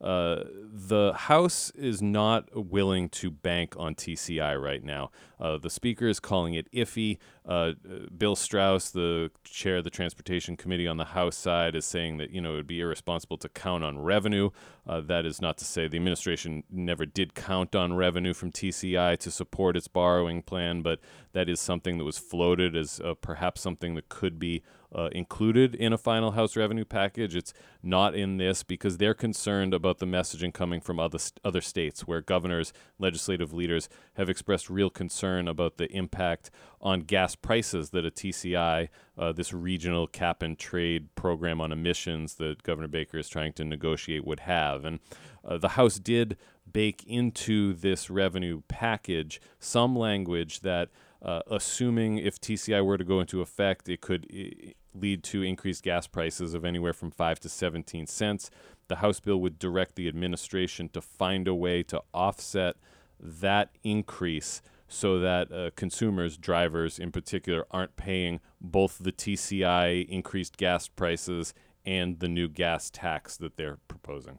Uh, 0.00 0.44
the 0.72 1.12
House 1.12 1.70
is 1.70 2.00
not 2.00 2.48
willing 2.54 3.08
to 3.08 3.30
bank 3.30 3.74
on 3.76 3.94
TCI 3.94 4.60
right 4.60 4.82
now. 4.82 5.10
Uh, 5.40 5.56
the 5.56 5.70
Speaker 5.70 6.06
is 6.06 6.20
calling 6.20 6.54
it 6.54 6.70
iffy. 6.72 7.18
Uh, 7.48 7.72
Bill 8.16 8.36
Straus, 8.36 8.90
the 8.90 9.30
chair 9.42 9.78
of 9.78 9.84
the 9.84 9.90
Transportation 9.90 10.54
Committee 10.54 10.86
on 10.86 10.98
the 10.98 11.06
House 11.06 11.36
side, 11.36 11.74
is 11.74 11.86
saying 11.86 12.18
that 12.18 12.30
you 12.30 12.42
know 12.42 12.52
it 12.52 12.56
would 12.56 12.66
be 12.66 12.80
irresponsible 12.80 13.38
to 13.38 13.48
count 13.48 13.82
on 13.82 13.98
revenue. 13.98 14.50
Uh, 14.86 15.00
that 15.00 15.24
is 15.24 15.40
not 15.40 15.56
to 15.58 15.64
say 15.64 15.88
the 15.88 15.96
administration 15.96 16.62
never 16.70 17.06
did 17.06 17.34
count 17.34 17.74
on 17.74 17.94
revenue 17.94 18.34
from 18.34 18.52
TCI 18.52 19.18
to 19.18 19.30
support 19.30 19.76
its 19.76 19.88
borrowing 19.88 20.42
plan, 20.42 20.82
but 20.82 21.00
that 21.32 21.48
is 21.48 21.58
something 21.58 21.96
that 21.96 22.04
was 22.04 22.18
floated 22.18 22.76
as 22.76 23.00
uh, 23.00 23.14
perhaps 23.14 23.62
something 23.62 23.94
that 23.94 24.10
could 24.10 24.38
be 24.38 24.62
uh, 24.94 25.08
included 25.12 25.74
in 25.74 25.92
a 25.92 25.98
final 25.98 26.32
House 26.32 26.56
revenue 26.56 26.84
package. 26.84 27.36
It's 27.36 27.52
not 27.82 28.14
in 28.14 28.38
this 28.38 28.62
because 28.62 28.96
they're 28.96 29.14
concerned 29.14 29.74
about 29.74 29.98
the 29.98 30.06
messaging 30.06 30.52
coming 30.52 30.80
from 30.80 30.98
other 30.98 31.18
st- 31.18 31.40
other 31.44 31.60
states 31.60 32.06
where 32.06 32.20
governors, 32.20 32.72
legislative 32.98 33.52
leaders 33.52 33.88
have 34.14 34.30
expressed 34.30 34.70
real 34.70 34.90
concern 34.90 35.48
about 35.48 35.76
the 35.76 35.90
impact 35.92 36.50
on 36.80 37.00
gas 37.00 37.34
prices 37.42 37.90
that 37.90 38.04
a 38.04 38.10
TCI, 38.10 38.88
uh, 39.16 39.32
this 39.32 39.52
regional 39.52 40.06
cap 40.06 40.42
and 40.42 40.58
trade 40.58 41.14
program 41.14 41.60
on 41.60 41.72
emissions 41.72 42.34
that 42.34 42.62
Governor 42.62 42.88
Baker 42.88 43.18
is 43.18 43.28
trying 43.28 43.52
to 43.54 43.64
negotiate, 43.64 44.26
would 44.26 44.40
have. 44.40 44.84
And 44.84 45.00
uh, 45.44 45.58
the 45.58 45.70
House 45.70 45.98
did 45.98 46.36
bake 46.70 47.04
into 47.06 47.72
this 47.72 48.10
revenue 48.10 48.62
package 48.68 49.40
some 49.58 49.96
language 49.96 50.60
that 50.60 50.90
uh, 51.22 51.40
assuming 51.50 52.18
if 52.18 52.40
TCI 52.40 52.84
were 52.84 52.98
to 52.98 53.04
go 53.04 53.20
into 53.20 53.40
effect, 53.40 53.88
it 53.88 54.00
could 54.00 54.26
I- 54.32 54.74
lead 54.94 55.22
to 55.24 55.42
increased 55.42 55.82
gas 55.82 56.06
prices 56.06 56.54
of 56.54 56.64
anywhere 56.64 56.92
from 56.92 57.10
5 57.10 57.40
to 57.40 57.48
17 57.48 58.06
cents. 58.06 58.50
The 58.88 58.96
House 58.96 59.20
bill 59.20 59.38
would 59.38 59.58
direct 59.58 59.96
the 59.96 60.08
administration 60.08 60.88
to 60.90 61.00
find 61.00 61.46
a 61.46 61.54
way 61.54 61.82
to 61.84 62.02
offset 62.14 62.76
that 63.20 63.70
increase 63.82 64.62
so 64.88 65.18
that 65.20 65.52
uh, 65.52 65.70
consumers, 65.76 66.36
drivers 66.36 66.98
in 66.98 67.12
particular, 67.12 67.66
aren't 67.70 67.96
paying 67.96 68.40
both 68.60 68.98
the 68.98 69.12
TCI 69.12 70.08
increased 70.08 70.56
gas 70.56 70.88
prices 70.88 71.54
and 71.84 72.18
the 72.20 72.28
new 72.28 72.48
gas 72.48 72.90
tax 72.90 73.36
that 73.36 73.56
they're 73.56 73.78
proposing. 73.88 74.38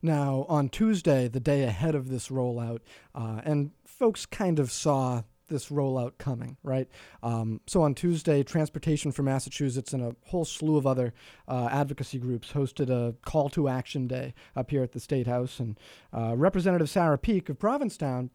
Now, 0.00 0.46
on 0.48 0.68
Tuesday, 0.68 1.28
the 1.28 1.40
day 1.40 1.62
ahead 1.62 1.94
of 1.94 2.08
this 2.08 2.28
rollout, 2.28 2.80
uh, 3.14 3.40
and 3.44 3.72
folks 3.84 4.26
kind 4.26 4.58
of 4.58 4.70
saw 4.70 5.22
this 5.48 5.68
rollout 5.68 6.18
coming, 6.18 6.56
right? 6.62 6.88
Um, 7.22 7.60
so 7.66 7.82
on 7.82 7.94
Tuesday, 7.94 8.42
Transportation 8.42 9.12
for 9.12 9.22
Massachusetts 9.22 9.92
and 9.92 10.02
a 10.02 10.16
whole 10.26 10.44
slew 10.44 10.76
of 10.76 10.86
other 10.86 11.12
uh, 11.46 11.68
advocacy 11.70 12.18
groups 12.18 12.52
hosted 12.52 12.90
a 12.90 13.14
call 13.22 13.50
to 13.50 13.68
action 13.68 14.06
day 14.06 14.34
up 14.56 14.70
here 14.70 14.82
at 14.82 14.92
the 14.92 15.00
State 15.00 15.26
House. 15.26 15.60
And 15.60 15.78
uh, 16.12 16.34
Representative 16.36 16.88
Sarah 16.88 17.18
Peake 17.18 17.48
of 17.48 17.58
Provincetown 17.58 18.30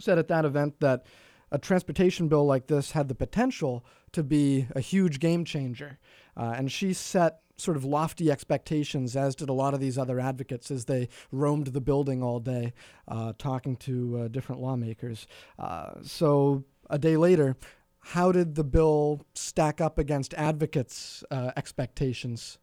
said 0.00 0.18
at 0.18 0.28
that 0.28 0.44
event 0.44 0.80
that 0.80 1.06
a 1.50 1.58
transportation 1.58 2.28
bill 2.28 2.44
like 2.44 2.66
this 2.66 2.92
had 2.92 3.08
the 3.08 3.14
potential 3.14 3.84
to 4.12 4.22
be 4.22 4.66
a 4.74 4.80
huge 4.80 5.20
game 5.20 5.44
changer. 5.44 5.98
Uh, 6.36 6.54
and 6.56 6.70
she 6.70 6.92
set 6.92 7.40
sort 7.56 7.76
of 7.76 7.84
lofty 7.84 8.30
expectations, 8.30 9.16
as 9.16 9.34
did 9.34 9.48
a 9.48 9.52
lot 9.52 9.74
of 9.74 9.80
these 9.80 9.98
other 9.98 10.20
advocates 10.20 10.70
as 10.70 10.84
they 10.84 11.08
roamed 11.32 11.68
the 11.68 11.80
building 11.80 12.22
all 12.22 12.38
day 12.38 12.72
uh, 13.08 13.32
talking 13.36 13.76
to 13.76 14.18
uh, 14.18 14.28
different 14.28 14.60
lawmakers. 14.60 15.26
Uh, 15.58 15.94
so 16.02 16.64
a 16.88 16.98
day 16.98 17.16
later, 17.16 17.56
how 18.00 18.30
did 18.30 18.54
the 18.54 18.64
bill 18.64 19.26
stack 19.34 19.80
up 19.80 19.98
against 19.98 20.32
advocates' 20.34 21.24
uh, 21.30 21.50
expectations? 21.56 22.58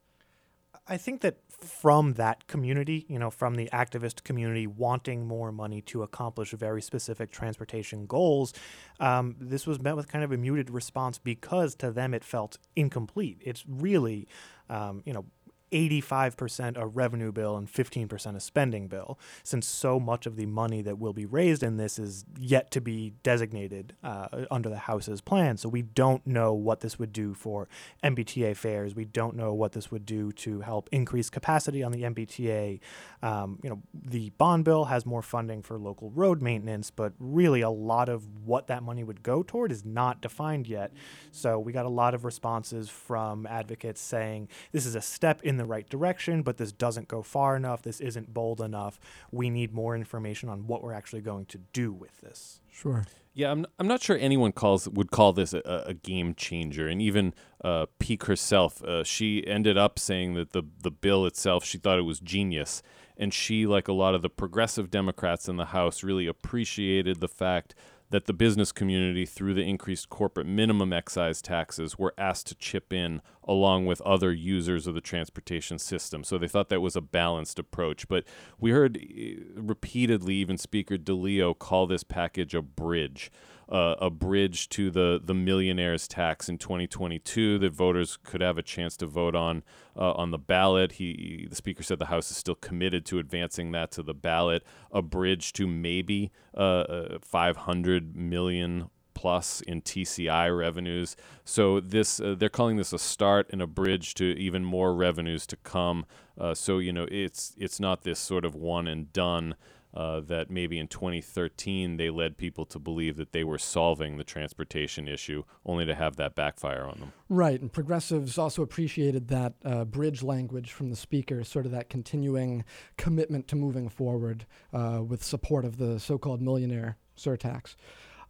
I 0.88 0.98
think 0.98 1.22
that 1.22 1.40
from 1.66 2.14
that 2.14 2.48
community, 2.48 3.06
you 3.10 3.20
know, 3.20 3.30
from 3.30 3.56
the 3.56 3.70
activist 3.74 4.24
community 4.24 4.68
wanting 4.68 5.28
more 5.28 5.52
money 5.52 5.82
to 5.82 6.04
accomplish 6.04 6.52
very 6.52 6.82
specific 6.82 7.32
transportation 7.32 8.06
goals, 8.06 8.54
um, 9.00 9.36
this 9.40 9.68
was 9.68 9.82
met 9.82 9.96
with 9.96 10.08
kind 10.08 10.24
of 10.24 10.32
a 10.32 10.38
muted 10.38 10.70
response 10.70 11.18
because 11.18 11.76
to 11.76 11.92
them 11.92 12.14
it 12.14 12.24
felt 12.24 12.58
incomplete. 12.76 13.42
It's 13.42 13.64
really, 13.68 14.28
um, 14.70 15.02
you 15.06 15.14
know, 15.14 15.26
85% 15.72 16.78
a 16.78 16.86
revenue 16.86 17.32
bill 17.32 17.58
and 17.58 17.72
15% 17.72 18.36
a 18.36 18.40
spending 18.40 18.88
bill, 18.88 19.20
since 19.44 19.68
so 19.68 20.00
much 20.00 20.26
of 20.26 20.36
the 20.36 20.46
money 20.46 20.82
that 20.82 21.00
will 21.00 21.14
be 21.14 21.26
raised 21.26 21.64
in 21.64 21.78
this 21.78 22.00
is 22.00 22.26
yet 22.38 22.72
to 22.72 22.82
be 22.82 23.14
designated 23.24 23.96
uh, 24.04 24.46
under 24.52 24.70
the 24.70 24.78
House's 24.78 25.22
plan. 25.22 25.58
So 25.58 25.70
we 25.70 25.82
don't 25.82 26.26
know 26.26 26.54
what 26.54 26.82
this 26.82 27.00
would 27.00 27.12
do 27.12 27.34
for 27.34 27.68
MBTA 28.04 28.56
fares. 28.56 28.96
We 28.96 29.06
don't 29.06 29.36
know 29.36 29.54
what 29.54 29.72
this 29.74 29.92
would 29.92 30.06
do 30.06 30.32
to 30.34 30.62
help 30.62 30.90
increase 30.92 31.30
capacity 31.30 31.84
on 31.84 31.92
the 31.92 32.04
MBTA. 32.04 32.80
Um, 33.22 33.60
you 33.64 33.70
know, 33.70 33.82
the 33.94 34.30
bond 34.32 34.66
bill 34.66 34.86
has 34.86 35.06
more 35.06 35.22
funding 35.22 35.62
for 35.62 35.78
local 35.78 36.10
road 36.12 36.42
maintenance, 36.42 36.92
but 36.92 37.14
really 37.20 37.62
a 37.62 37.70
lot 37.70 38.10
of 38.10 38.28
what 38.46 38.68
that 38.68 38.84
money 38.84 39.04
would 39.04 39.24
go 39.24 39.44
toward 39.44 39.72
is 39.72 39.84
not 39.84 40.22
defined 40.22 40.68
yet. 40.68 40.92
So 41.32 41.60
we 41.60 41.74
got 41.74 41.86
a 41.86 41.90
lot 41.90 42.14
of 42.14 42.24
responses 42.24 42.90
from 42.90 43.46
advocates 43.48 44.02
saying 44.02 44.50
this 44.72 44.86
is 44.86 44.96
a 44.96 45.02
step 45.02 45.42
in 45.44 45.55
the 45.58 45.66
right 45.66 45.88
direction, 45.90 46.42
but 46.44 46.58
this 46.58 46.72
doesn't 46.72 47.08
go 47.08 47.22
far 47.22 47.56
enough. 47.56 47.82
This 47.82 48.00
isn't 48.00 48.34
bold 48.34 48.62
enough. 48.62 49.00
We 49.32 49.50
need 49.50 49.74
more 49.74 49.96
information 49.96 50.50
on 50.50 50.68
what 50.68 50.84
we're 50.84 50.94
actually 50.94 51.22
going 51.22 51.46
to 51.48 51.60
do 51.74 51.92
with 51.92 52.22
this. 52.22 52.62
Sure. 52.72 53.06
Yeah, 53.34 53.52
I'm, 53.52 53.66
I'm 53.80 53.88
not 53.88 54.02
sure 54.02 54.18
anyone 54.18 54.54
calls 54.54 54.88
would 54.88 55.12
call 55.12 55.34
this 55.34 55.54
a, 55.54 55.84
a 55.88 55.94
game 55.94 56.36
changer, 56.36 56.88
and 56.88 57.02
even 57.02 57.34
uh, 57.64 57.86
Peake 58.00 58.26
herself, 58.26 58.82
uh, 58.82 59.04
she 59.04 59.46
ended 59.46 59.78
up 59.78 60.00
saying 60.00 60.36
that 60.36 60.54
the 60.54 60.64
the 60.82 60.92
bill 60.92 61.26
itself, 61.26 61.66
she 61.66 61.78
thought 61.78 62.00
it 62.00 62.04
was 62.04 62.22
genius, 62.22 62.82
and 63.18 63.34
she, 63.34 63.66
like 63.68 63.90
a 63.90 63.94
lot 63.94 64.16
of 64.16 64.22
the 64.22 64.30
progressive 64.30 64.90
Democrats 64.90 65.50
in 65.50 65.58
the 65.58 65.66
House, 65.66 66.02
really 66.02 66.28
appreciated 66.28 67.20
the 67.20 67.28
fact 67.28 67.76
that 68.12 68.26
the 68.26 68.34
business 68.34 68.72
community, 68.72 69.26
through 69.26 69.54
the 69.54 69.68
increased 69.68 70.10
corporate 70.10 70.48
minimum 70.48 70.94
excise 70.94 71.42
taxes, 71.42 71.98
were 71.98 72.14
asked 72.18 72.48
to 72.48 72.56
chip 72.56 72.94
in 72.94 73.22
along 73.44 73.86
with 73.86 74.02
other 74.02 74.32
users 74.32 74.88
of 74.88 74.94
the 74.94 75.02
transportation 75.02 75.80
system. 75.80 76.24
So 76.24 76.38
they 76.38 76.48
thought 76.48 76.70
that 76.70 76.82
was 76.82 76.96
a 76.96 77.02
balanced 77.02 77.60
approach. 77.60 78.08
But 78.08 78.26
we 78.60 78.72
heard 78.72 78.98
eh, 78.98 79.36
repeatedly, 79.56 80.36
even 80.36 80.58
Speaker 80.58 80.98
DeLeo 80.98 81.58
call 81.58 81.88
this 81.88 82.04
package 82.04 82.54
a 82.54 82.62
bridge. 82.62 83.32
Uh, 83.68 83.96
a 84.00 84.10
bridge 84.10 84.70
to 84.70 84.92
the 84.92 85.20
the 85.24 85.34
millionaires 85.34 86.08
tax 86.08 86.48
in 86.48 86.58
2022 86.58 87.58
that 87.58 87.74
voters 87.74 88.18
could 88.24 88.42
have 88.42 88.60
a 88.60 88.62
chance 88.62 88.96
to 88.96 89.08
vote 89.08 89.36
on 89.36 89.64
uh, 89.98 90.12
on 90.12 90.32
the 90.32 90.38
ballot. 90.38 90.94
He 90.94 91.48
the 91.50 91.56
speaker 91.56 91.82
said 91.82 91.98
the 91.98 92.06
House 92.06 92.30
is 92.30 92.38
still 92.38 92.56
committed 92.56 93.06
to 93.08 93.18
advancing 93.18 93.72
that 93.72 93.92
to 93.94 94.04
the 94.04 94.14
ballot. 94.14 94.64
A 94.92 95.02
bridge 95.02 95.52
to 95.54 95.66
maybe 95.66 96.32
uh, 96.54 97.18
500 97.22 98.16
million 98.16 98.90
plus 99.16 99.62
in 99.62 99.82
TCI 99.82 100.56
revenues. 100.56 101.16
So 101.44 101.80
this 101.80 102.20
uh, 102.20 102.36
they're 102.38 102.50
calling 102.50 102.78
this 102.78 102.94
a 102.94 103.00
start 103.00 103.48
and 103.50 103.62
a 103.64 103.68
bridge 103.68 104.14
to 104.16 104.26
even 104.38 104.64
more 104.64 104.94
revenues 104.94 105.48
to 105.48 105.56
come. 105.56 106.06
Uh, 106.38 106.54
so 106.54 106.78
you 106.78 106.94
know 106.94 107.08
it's 107.10 107.56
it's 107.58 107.80
not 107.80 108.04
this 108.04 108.20
sort 108.20 108.46
of 108.46 108.54
one 108.54 108.88
and 108.88 109.12
done. 109.12 109.56
Uh, 109.96 110.20
that 110.20 110.52
maybe 110.52 110.78
in 110.78 110.88
2013 110.88 111.96
they 111.96 112.10
led 112.10 112.38
people 112.38 112.66
to 112.66 112.78
believe 112.78 113.16
that 113.16 113.32
they 113.32 113.46
were 113.46 113.58
solving 113.58 114.18
the 114.18 114.26
transportation 114.26 115.08
issue, 115.08 115.44
only 115.66 115.86
to 115.86 115.96
have 115.96 116.18
that 116.18 116.36
backfire 116.36 116.84
on 116.84 117.00
them. 117.00 117.14
Right, 117.30 117.62
and 117.62 117.72
progressives 117.72 118.38
also 118.38 118.62
appreciated 118.62 119.30
that 119.30 119.54
uh, 119.64 119.86
bridge 119.86 120.22
language 120.22 120.74
from 120.74 120.90
the 120.90 120.98
speaker, 120.98 121.44
sort 121.46 121.66
of 121.66 121.72
that 121.72 121.90
continuing 121.90 122.66
commitment 122.98 123.48
to 123.48 123.56
moving 123.56 123.88
forward 123.88 124.46
uh, 124.74 125.02
with 125.02 125.24
support 125.24 125.64
of 125.64 125.78
the 125.78 125.98
so 125.98 126.18
called 126.18 126.42
millionaire 126.42 126.98
surtax. 127.18 127.76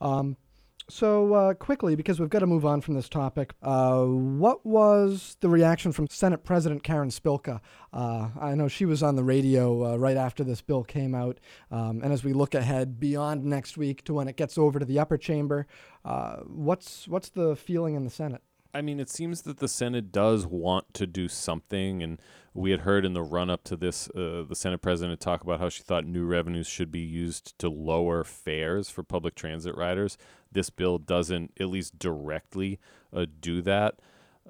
Um, 0.01 0.38
so, 0.87 1.33
uh, 1.33 1.53
quickly, 1.55 1.95
because 1.95 2.19
we've 2.19 2.29
got 2.29 2.39
to 2.39 2.47
move 2.47 2.65
on 2.65 2.81
from 2.81 2.93
this 2.93 3.09
topic, 3.09 3.53
uh, 3.63 4.03
what 4.03 4.65
was 4.65 5.35
the 5.39 5.49
reaction 5.49 5.91
from 5.91 6.07
Senate 6.07 6.43
President 6.43 6.83
Karen 6.83 7.09
Spilka? 7.09 7.59
Uh, 7.91 8.29
I 8.39 8.53
know 8.53 8.67
she 8.67 8.85
was 8.85 9.01
on 9.01 9.15
the 9.15 9.23
radio 9.23 9.93
uh, 9.93 9.97
right 9.97 10.17
after 10.17 10.43
this 10.43 10.61
bill 10.61 10.83
came 10.83 11.15
out. 11.15 11.39
Um, 11.71 12.01
and 12.03 12.13
as 12.13 12.23
we 12.23 12.33
look 12.33 12.53
ahead 12.53 12.99
beyond 12.99 13.43
next 13.43 13.77
week 13.77 14.03
to 14.05 14.13
when 14.13 14.27
it 14.27 14.37
gets 14.37 14.57
over 14.57 14.77
to 14.77 14.85
the 14.85 14.99
upper 14.99 15.17
chamber, 15.17 15.65
uh, 16.03 16.37
what's, 16.45 17.07
what's 17.07 17.29
the 17.29 17.55
feeling 17.55 17.95
in 17.95 18.03
the 18.03 18.11
Senate? 18.11 18.41
I 18.75 18.81
mean, 18.81 18.99
it 18.99 19.09
seems 19.09 19.43
that 19.43 19.59
the 19.59 19.69
Senate 19.69 20.11
does 20.11 20.45
want 20.45 20.93
to 20.95 21.07
do 21.07 21.29
something, 21.29 22.03
and 22.03 22.19
we 22.53 22.71
had 22.71 22.81
heard 22.81 23.05
in 23.05 23.13
the 23.13 23.23
run 23.23 23.49
up 23.49 23.63
to 23.65 23.77
this, 23.77 24.09
uh, 24.09 24.43
the 24.47 24.55
Senate 24.55 24.81
president 24.81 25.21
talk 25.21 25.41
about 25.41 25.61
how 25.61 25.69
she 25.69 25.81
thought 25.81 26.05
new 26.05 26.25
revenues 26.25 26.67
should 26.67 26.91
be 26.91 26.99
used 26.99 27.57
to 27.59 27.69
lower 27.69 28.25
fares 28.25 28.89
for 28.89 29.01
public 29.01 29.33
transit 29.33 29.77
riders. 29.77 30.17
This 30.55 30.71
bill 30.71 30.97
doesn't, 30.97 31.51
at 31.59 31.67
least 31.67 32.00
directly, 32.00 32.79
uh, 33.13 33.25
do 33.41 33.62
that. 33.62 34.00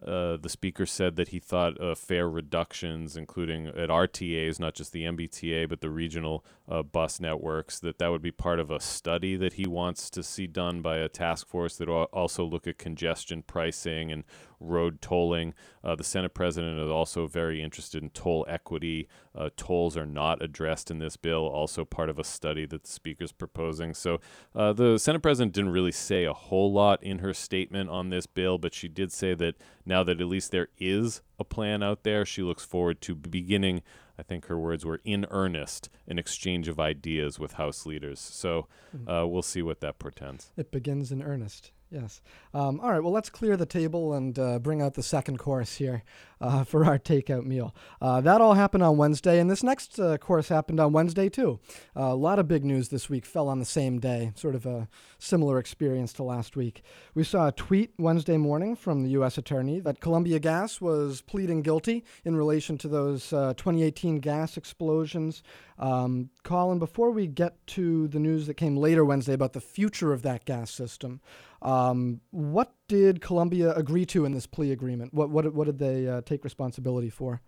Uh, 0.05 0.37
the 0.37 0.49
speaker 0.49 0.85
said 0.85 1.15
that 1.15 1.29
he 1.29 1.39
thought 1.39 1.81
uh, 1.81 1.95
fare 1.95 2.29
reductions, 2.29 3.17
including 3.17 3.67
at 3.67 3.89
RTAs, 3.89 4.59
not 4.59 4.75
just 4.75 4.91
the 4.91 5.03
MBTA, 5.03 5.67
but 5.67 5.81
the 5.81 5.89
regional 5.89 6.45
uh, 6.67 6.83
bus 6.83 7.19
networks. 7.19 7.79
That 7.79 7.99
that 7.99 8.09
would 8.09 8.21
be 8.21 8.31
part 8.31 8.59
of 8.59 8.71
a 8.71 8.79
study 8.79 9.35
that 9.37 9.53
he 9.53 9.67
wants 9.67 10.09
to 10.11 10.23
see 10.23 10.47
done 10.47 10.81
by 10.81 10.97
a 10.97 11.09
task 11.09 11.47
force 11.47 11.77
that 11.77 11.87
will 11.87 12.03
also 12.05 12.43
look 12.43 12.67
at 12.67 12.77
congestion 12.77 13.43
pricing 13.43 14.11
and 14.11 14.23
road 14.59 15.01
tolling. 15.01 15.53
Uh, 15.83 15.95
the 15.95 16.03
Senate 16.03 16.33
president 16.33 16.79
is 16.79 16.89
also 16.89 17.27
very 17.27 17.61
interested 17.61 18.01
in 18.01 18.09
toll 18.09 18.45
equity. 18.49 19.07
Uh, 19.35 19.49
tolls 19.57 19.95
are 19.97 20.05
not 20.05 20.41
addressed 20.41 20.89
in 20.89 20.99
this 20.99 21.17
bill, 21.17 21.45
also 21.45 21.85
part 21.85 22.09
of 22.09 22.17
a 22.17 22.23
study 22.23 22.65
that 22.65 22.83
the 22.83 22.89
speaker's 22.89 23.31
proposing. 23.31 23.93
So 23.93 24.19
uh, 24.55 24.73
the 24.73 24.97
Senate 24.97 25.21
president 25.21 25.53
didn't 25.53 25.71
really 25.71 25.91
say 25.91 26.23
a 26.23 26.33
whole 26.33 26.71
lot 26.71 27.03
in 27.03 27.19
her 27.19 27.33
statement 27.33 27.89
on 27.89 28.09
this 28.09 28.25
bill, 28.25 28.57
but 28.57 28.73
she 28.73 28.87
did 28.87 29.11
say 29.11 29.35
that 29.35 29.55
now 29.85 30.03
that 30.03 30.21
at 30.21 30.27
least 30.27 30.51
there 30.51 30.69
is 30.77 31.21
a 31.37 31.43
plan 31.43 31.83
out 31.83 32.03
there, 32.03 32.25
she 32.25 32.41
looks 32.41 32.65
forward 32.65 33.01
to 33.01 33.15
beginning. 33.15 33.81
I 34.17 34.23
think 34.23 34.45
her 34.47 34.57
words 34.57 34.85
were 34.85 35.01
in 35.03 35.25
earnest, 35.29 35.89
an 36.07 36.17
exchange 36.17 36.67
of 36.67 36.79
ideas 36.79 37.39
with 37.39 37.53
House 37.53 37.85
leaders. 37.85 38.19
So 38.19 38.67
uh, 39.07 39.25
we'll 39.27 39.41
see 39.41 39.61
what 39.61 39.81
that 39.81 39.99
portends. 39.99 40.51
It 40.57 40.71
begins 40.71 41.11
in 41.11 41.21
earnest. 41.21 41.71
Yes. 41.91 42.21
Um, 42.53 42.79
all 42.79 42.91
right. 42.91 43.01
Well, 43.01 43.13
let's 43.13 43.29
clear 43.29 43.55
the 43.55 43.65
table 43.65 44.13
and 44.13 44.37
uh, 44.37 44.59
bring 44.59 44.81
out 44.81 44.95
the 44.95 45.03
second 45.03 45.37
course 45.37 45.75
here 45.75 46.03
uh, 46.41 46.63
for 46.63 46.85
our 46.85 46.99
takeout 46.99 47.45
meal. 47.45 47.75
Uh, 48.01 48.21
that 48.21 48.41
all 48.41 48.53
happened 48.53 48.83
on 48.83 48.97
Wednesday, 48.97 49.39
and 49.39 49.49
this 49.49 49.63
next 49.63 49.99
uh, 49.99 50.17
course 50.17 50.49
happened 50.49 50.79
on 50.79 50.93
Wednesday 50.93 51.29
too. 51.29 51.59
A 51.95 52.15
lot 52.15 52.39
of 52.39 52.47
big 52.47 52.65
news 52.65 52.89
this 52.89 53.09
week 53.09 53.25
fell 53.25 53.47
on 53.47 53.59
the 53.59 53.65
same 53.65 53.99
day, 53.99 54.31
sort 54.35 54.55
of 54.55 54.65
a 54.65 54.87
similar 55.17 55.59
experience 55.59 56.13
to 56.13 56.23
last 56.23 56.55
week. 56.55 56.83
We 57.13 57.23
saw 57.23 57.47
a 57.47 57.51
tweet 57.51 57.93
Wednesday 57.97 58.37
morning 58.37 58.75
from 58.75 59.03
the 59.03 59.09
U.S. 59.11 59.37
Attorney 59.37 59.79
that 59.81 59.99
Columbia 59.99 60.39
Gas 60.39 60.81
was 60.81 61.21
pleading 61.21 61.61
guilty 61.61 62.03
in 62.23 62.35
relation 62.35 62.77
to 62.79 62.87
those 62.87 63.31
uh, 63.33 63.53
2018 63.55 64.19
gas 64.19 64.57
explosions. 64.57 65.43
Um, 65.77 66.29
Colin, 66.43 66.79
before 66.79 67.11
we 67.11 67.27
get 67.27 67.65
to 67.67 68.07
the 68.07 68.19
news 68.19 68.47
that 68.47 68.55
came 68.55 68.77
later 68.77 69.03
Wednesday 69.03 69.33
about 69.33 69.53
the 69.53 69.61
future 69.61 70.13
of 70.13 70.21
that 70.21 70.45
gas 70.45 70.71
system, 70.71 71.21
um, 71.61 72.21
what 72.31 72.73
did 72.87 73.21
Columbia 73.21 73.73
agree 73.73 74.05
to 74.07 74.25
in 74.25 74.33
this 74.33 74.45
plea 74.45 74.71
agreement? 74.71 75.13
What 75.13 75.29
what, 75.29 75.53
what 75.53 75.65
did 75.65 75.79
they 75.79 76.07
uh, 76.07 76.21
take 76.21 76.43
responsibility 76.43 77.09
for? 77.09 77.41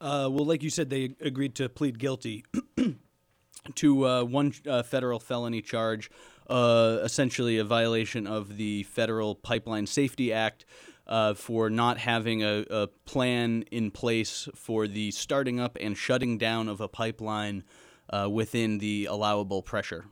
Uh, 0.00 0.28
well, 0.30 0.44
like 0.44 0.62
you 0.62 0.70
said, 0.70 0.90
they 0.90 1.14
agreed 1.20 1.54
to 1.56 1.68
plead 1.68 1.98
guilty 1.98 2.44
to 3.74 4.06
uh, 4.06 4.22
one 4.22 4.52
uh, 4.66 4.82
federal 4.82 5.18
felony 5.18 5.60
charge, 5.60 6.08
uh, 6.48 6.98
essentially 7.02 7.58
a 7.58 7.64
violation 7.64 8.26
of 8.26 8.56
the 8.56 8.84
Federal 8.84 9.34
Pipeline 9.34 9.86
Safety 9.86 10.32
Act. 10.32 10.64
Uh, 11.06 11.32
for 11.32 11.70
not 11.70 11.96
having 11.96 12.42
a, 12.42 12.66
a 12.68 12.86
plan 13.06 13.64
in 13.70 13.90
place 13.90 14.46
for 14.54 14.86
the 14.86 15.10
starting 15.10 15.58
up 15.58 15.78
and 15.80 15.96
shutting 15.96 16.36
down 16.36 16.68
of 16.68 16.82
a 16.82 16.88
pipeline 16.88 17.64
within 18.28 18.76
the 18.76 19.06
allowable 19.06 19.62
pressure. 19.62 20.04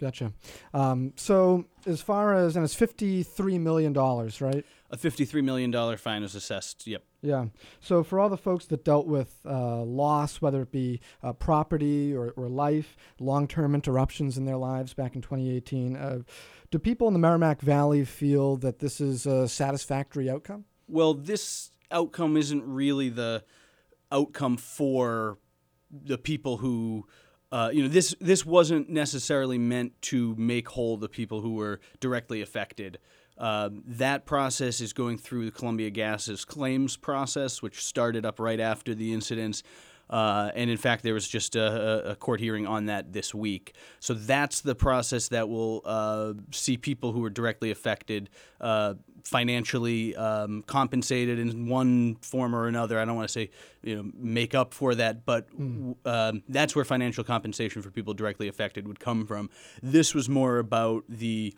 Gotcha. 0.00 0.32
Um, 0.72 1.12
so 1.16 1.66
as 1.86 2.00
far 2.00 2.34
as 2.34 2.56
and 2.56 2.64
it's 2.64 2.74
fifty 2.74 3.22
three 3.22 3.58
million 3.58 3.92
dollars, 3.92 4.40
right? 4.40 4.64
A 4.92 4.96
$53 4.96 5.44
million 5.44 5.96
fine 5.96 6.24
is 6.24 6.34
assessed. 6.34 6.84
Yep. 6.86 7.04
Yeah. 7.22 7.46
So 7.78 8.02
for 8.02 8.18
all 8.18 8.28
the 8.28 8.36
folks 8.36 8.66
that 8.66 8.84
dealt 8.84 9.06
with 9.06 9.38
uh, 9.46 9.82
loss, 9.82 10.42
whether 10.42 10.62
it 10.62 10.72
be 10.72 11.00
uh, 11.22 11.32
property 11.32 12.12
or, 12.12 12.30
or 12.30 12.48
life, 12.48 12.96
long 13.20 13.46
term 13.46 13.74
interruptions 13.74 14.36
in 14.36 14.46
their 14.46 14.56
lives 14.56 14.92
back 14.92 15.14
in 15.14 15.22
2018, 15.22 15.96
uh, 15.96 16.18
do 16.72 16.78
people 16.80 17.06
in 17.06 17.12
the 17.12 17.20
Merrimack 17.20 17.60
Valley 17.60 18.04
feel 18.04 18.56
that 18.56 18.80
this 18.80 19.00
is 19.00 19.26
a 19.26 19.48
satisfactory 19.48 20.28
outcome? 20.28 20.64
Well, 20.88 21.14
this 21.14 21.70
outcome 21.92 22.36
isn't 22.36 22.64
really 22.66 23.10
the 23.10 23.44
outcome 24.10 24.56
for 24.56 25.38
the 25.90 26.18
people 26.18 26.56
who. 26.56 27.06
Uh, 27.52 27.70
you 27.72 27.82
know, 27.82 27.88
this 27.88 28.14
this 28.20 28.46
wasn't 28.46 28.88
necessarily 28.88 29.58
meant 29.58 30.00
to 30.02 30.34
make 30.36 30.68
whole 30.68 30.96
the 30.96 31.08
people 31.08 31.40
who 31.40 31.54
were 31.54 31.80
directly 31.98 32.42
affected. 32.42 32.98
Uh, 33.36 33.70
that 33.86 34.26
process 34.26 34.80
is 34.80 34.92
going 34.92 35.16
through 35.16 35.46
the 35.46 35.50
Columbia 35.50 35.90
Gas's 35.90 36.44
claims 36.44 36.96
process, 36.96 37.62
which 37.62 37.82
started 37.82 38.26
up 38.26 38.38
right 38.38 38.60
after 38.60 38.94
the 38.94 39.12
incidents. 39.12 39.62
Uh, 40.10 40.50
and 40.56 40.68
in 40.68 40.76
fact, 40.76 41.04
there 41.04 41.14
was 41.14 41.26
just 41.26 41.54
a, 41.54 42.10
a, 42.10 42.16
court 42.16 42.40
hearing 42.40 42.66
on 42.66 42.86
that 42.86 43.12
this 43.12 43.32
week. 43.32 43.74
So 44.00 44.12
that's 44.12 44.60
the 44.60 44.74
process 44.74 45.28
that 45.28 45.48
will 45.48 45.82
uh, 45.84 46.32
see 46.50 46.76
people 46.76 47.12
who 47.12 47.20
were 47.20 47.30
directly 47.30 47.70
affected 47.70 48.28
uh, 48.60 48.94
financially 49.24 50.16
um, 50.16 50.62
compensated 50.62 51.38
in 51.38 51.68
one 51.68 52.16
form 52.16 52.54
or 52.54 52.66
another. 52.66 52.98
I 52.98 53.04
don't 53.04 53.16
want 53.16 53.28
to 53.28 53.32
say 53.32 53.50
you 53.82 53.96
know 53.96 54.10
make 54.14 54.54
up 54.54 54.74
for 54.74 54.94
that, 54.94 55.24
but 55.24 55.48
mm. 55.58 55.94
um, 56.04 56.42
that's 56.48 56.74
where 56.74 56.84
financial 56.84 57.24
compensation 57.24 57.82
for 57.82 57.90
people 57.90 58.14
directly 58.14 58.48
affected 58.48 58.86
would 58.88 59.00
come 59.00 59.26
from. 59.26 59.50
This 59.82 60.14
was 60.14 60.28
more 60.28 60.58
about 60.58 61.04
the 61.08 61.54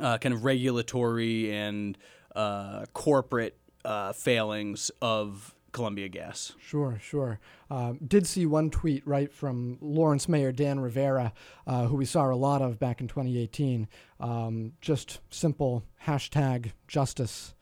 uh, 0.00 0.18
kind 0.18 0.34
of 0.34 0.44
regulatory 0.44 1.52
and 1.52 1.96
uh, 2.34 2.84
corporate 2.92 3.56
uh, 3.84 4.12
failings 4.12 4.90
of 5.00 5.55
Columbia 5.76 6.08
Gas. 6.08 6.54
Sure, 6.58 6.98
sure. 7.02 7.38
Uh, 7.70 7.92
did 8.04 8.26
see 8.26 8.46
one 8.46 8.70
tweet 8.70 9.06
right 9.06 9.30
from 9.30 9.76
Lawrence 9.82 10.26
Mayor 10.26 10.50
Dan 10.50 10.80
Rivera, 10.80 11.34
uh, 11.66 11.84
who 11.84 11.96
we 11.96 12.06
saw 12.06 12.32
a 12.32 12.34
lot 12.34 12.62
of 12.62 12.78
back 12.78 13.02
in 13.02 13.08
2018. 13.08 13.86
Um, 14.18 14.72
just 14.80 15.20
simple 15.28 15.84
hashtag 16.06 16.72
justice 16.88 17.54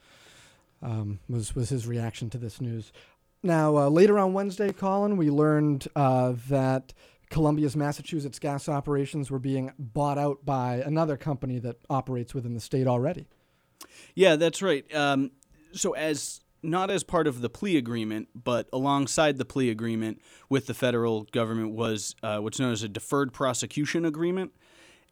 um, 0.80 1.18
was 1.28 1.56
was 1.56 1.70
his 1.70 1.88
reaction 1.88 2.30
to 2.30 2.38
this 2.38 2.60
news. 2.60 2.92
Now 3.42 3.76
uh, 3.76 3.88
later 3.88 4.16
on 4.16 4.32
Wednesday, 4.32 4.72
Colin, 4.72 5.16
we 5.16 5.28
learned 5.28 5.88
that 5.96 6.94
Columbia's 7.30 7.74
Massachusetts 7.74 8.38
gas 8.38 8.68
operations 8.68 9.28
were 9.28 9.40
being 9.40 9.72
bought 9.76 10.18
out 10.18 10.44
by 10.44 10.76
another 10.76 11.16
company 11.16 11.58
that 11.58 11.78
operates 11.90 12.32
within 12.32 12.54
the 12.54 12.60
state 12.60 12.86
already. 12.86 13.26
Yeah, 14.14 14.36
that's 14.36 14.62
right. 14.62 14.84
Um, 14.94 15.32
so, 15.72 15.94
as 15.94 16.43
not 16.64 16.90
as 16.90 17.04
part 17.04 17.26
of 17.26 17.40
the 17.40 17.50
plea 17.50 17.76
agreement, 17.76 18.28
but 18.34 18.68
alongside 18.72 19.38
the 19.38 19.44
plea 19.44 19.70
agreement 19.70 20.20
with 20.48 20.66
the 20.66 20.74
federal 20.74 21.22
government 21.24 21.72
was 21.72 22.14
uh, 22.22 22.38
what's 22.38 22.58
known 22.58 22.72
as 22.72 22.82
a 22.82 22.88
deferred 22.88 23.32
prosecution 23.32 24.04
agreement. 24.04 24.52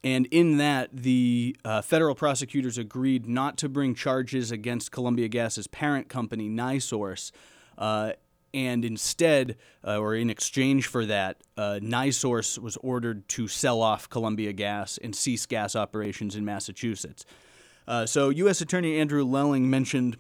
And 0.05 0.27
in 0.27 0.57
that, 0.57 0.91
the 0.93 1.57
uh, 1.65 1.81
federal 1.83 2.15
prosecutors 2.15 2.77
agreed 2.77 3.29
not 3.29 3.57
to 3.59 3.69
bring 3.69 3.95
charges 3.95 4.51
against 4.51 4.91
Columbia 4.91 5.29
Gas's 5.29 5.69
parent 5.69 6.09
company, 6.09 6.49
NiSource, 6.49 7.31
uh, 7.79 8.13
and 8.55 8.85
instead, 8.85 9.57
uh, 9.87 9.99
or 9.99 10.15
in 10.15 10.29
exchange 10.29 10.87
for 10.87 11.07
that, 11.07 11.39
uh, 11.57 11.79
NiSource 11.81 12.59
was 12.59 12.77
ordered 12.79 13.29
to 13.31 13.49
sell 13.49 13.81
off 13.81 14.11
Columbia 14.11 14.53
Gas 14.53 14.99
and 14.99 15.15
cease 15.15 15.47
gas 15.47 15.75
operations 15.77 16.37
in 16.37 16.45
Massachusetts. 16.45 17.25
Uh, 17.87 18.05
so, 18.07 18.29
U.S. 18.29 18.61
Attorney 18.61 18.99
Andrew 18.99 19.25
Lelling 19.25 19.71
mentioned 19.71 20.17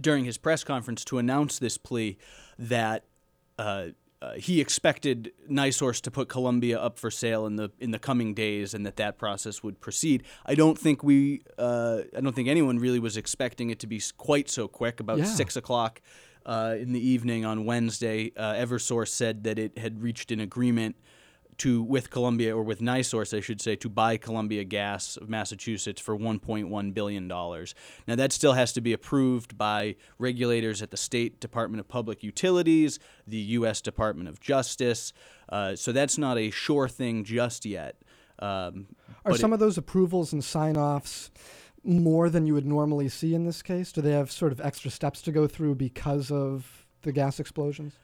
during 0.00 0.24
his 0.24 0.38
press 0.38 0.64
conference 0.64 1.04
to 1.06 1.18
announce 1.18 1.58
this 1.58 1.78
plea 1.78 2.16
that 2.58 3.04
uh, 3.58 3.86
uh, 4.22 4.32
he 4.34 4.60
expected 4.60 5.32
NiSource 5.50 6.00
to 6.00 6.10
put 6.10 6.28
Columbia 6.28 6.80
up 6.80 6.98
for 6.98 7.10
sale 7.10 7.44
in 7.46 7.56
the 7.56 7.70
in 7.78 7.90
the 7.90 7.98
coming 7.98 8.32
days, 8.32 8.72
and 8.72 8.86
that 8.86 8.96
that 8.96 9.18
process 9.18 9.62
would 9.62 9.80
proceed. 9.80 10.22
I 10.46 10.54
don't 10.54 10.78
think 10.78 11.02
we, 11.02 11.42
uh, 11.58 12.02
I 12.16 12.20
don't 12.20 12.34
think 12.34 12.48
anyone 12.48 12.78
really 12.78 12.98
was 13.00 13.16
expecting 13.16 13.70
it 13.70 13.78
to 13.80 13.86
be 13.86 14.00
quite 14.16 14.48
so 14.48 14.66
quick. 14.66 15.00
About 15.00 15.18
Yeah. 15.18 15.24
six 15.24 15.56
o'clock 15.56 16.00
uh, 16.46 16.76
in 16.78 16.92
the 16.92 17.00
evening 17.06 17.44
on 17.44 17.64
Wednesday, 17.66 18.32
uh, 18.36 18.54
EverSource 18.54 19.08
said 19.08 19.44
that 19.44 19.58
it 19.58 19.76
had 19.78 20.02
reached 20.02 20.30
an 20.30 20.40
agreement 20.40 20.96
to 21.58 21.82
with 21.82 22.10
Columbia 22.10 22.56
or 22.56 22.62
with 22.62 22.80
NiSource, 22.80 23.36
I 23.36 23.40
should 23.40 23.60
say, 23.60 23.76
to 23.76 23.88
buy 23.88 24.16
Columbia 24.16 24.64
Gas 24.64 25.16
of 25.16 25.28
Massachusetts 25.28 26.00
for 26.00 26.16
1.1 26.16 26.94
billion 26.94 27.28
dollars. 27.28 27.74
Now 28.06 28.16
that 28.16 28.32
still 28.32 28.52
has 28.54 28.72
to 28.74 28.80
be 28.80 28.92
approved 28.92 29.56
by 29.56 29.96
regulators 30.18 30.82
at 30.82 30.90
the 30.90 30.96
state 30.96 31.40
Department 31.40 31.80
of 31.80 31.88
Public 31.88 32.22
Utilities, 32.22 32.98
the 33.26 33.38
U.S. 33.38 33.80
Department 33.80 34.28
of 34.28 34.40
Justice. 34.40 35.12
Uh, 35.48 35.76
so 35.76 35.92
that's 35.92 36.18
not 36.18 36.38
a 36.38 36.50
sure 36.50 36.88
thing 36.88 37.24
just 37.24 37.64
yet. 37.64 37.96
Um, 38.38 38.86
Are 39.24 39.36
some 39.36 39.52
it- 39.52 39.54
of 39.54 39.60
those 39.60 39.78
approvals 39.78 40.32
and 40.32 40.42
sign 40.42 40.76
offs 40.76 41.30
more 41.84 42.30
than 42.30 42.46
you 42.46 42.54
would 42.54 42.66
normally 42.66 43.08
see 43.08 43.34
in 43.34 43.44
this 43.44 43.62
case? 43.62 43.92
Do 43.92 44.00
they 44.00 44.12
have 44.12 44.32
sort 44.32 44.52
of 44.52 44.60
extra 44.60 44.90
steps 44.90 45.20
to 45.22 45.32
go 45.32 45.46
through 45.46 45.74
because 45.76 46.30
of 46.30 46.86
the 47.02 47.12
gas 47.12 47.38
explosions? 47.38 47.98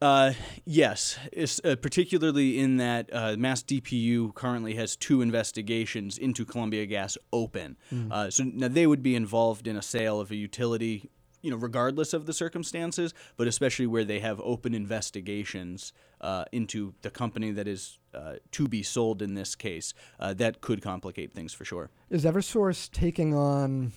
Uh, 0.00 0.32
yes, 0.64 1.18
uh, 1.64 1.74
particularly 1.76 2.58
in 2.58 2.76
that 2.76 3.10
uh, 3.12 3.34
Mass 3.36 3.62
DPU 3.62 4.32
currently 4.34 4.74
has 4.74 4.94
two 4.94 5.20
investigations 5.22 6.18
into 6.18 6.44
Columbia 6.44 6.86
Gas 6.86 7.18
open. 7.32 7.76
Uh, 8.10 8.30
so 8.30 8.44
now 8.44 8.68
they 8.68 8.86
would 8.86 9.02
be 9.02 9.16
involved 9.16 9.66
in 9.66 9.76
a 9.76 9.82
sale 9.82 10.20
of 10.20 10.30
a 10.30 10.36
utility, 10.36 11.10
you 11.42 11.50
know, 11.50 11.56
regardless 11.56 12.12
of 12.12 12.26
the 12.26 12.32
circumstances, 12.32 13.12
but 13.36 13.48
especially 13.48 13.86
where 13.86 14.04
they 14.04 14.20
have 14.20 14.40
open 14.44 14.72
investigations 14.72 15.92
uh, 16.20 16.44
into 16.52 16.94
the 17.02 17.10
company 17.10 17.50
that 17.50 17.66
is 17.66 17.98
uh, 18.14 18.34
to 18.52 18.68
be 18.68 18.82
sold 18.82 19.20
in 19.20 19.34
this 19.34 19.56
case. 19.56 19.94
Uh, 20.20 20.32
that 20.34 20.60
could 20.60 20.80
complicate 20.80 21.32
things 21.32 21.52
for 21.52 21.64
sure. 21.64 21.90
Is 22.08 22.24
EverSource 22.24 22.90
taking 22.90 23.34
on 23.34 23.92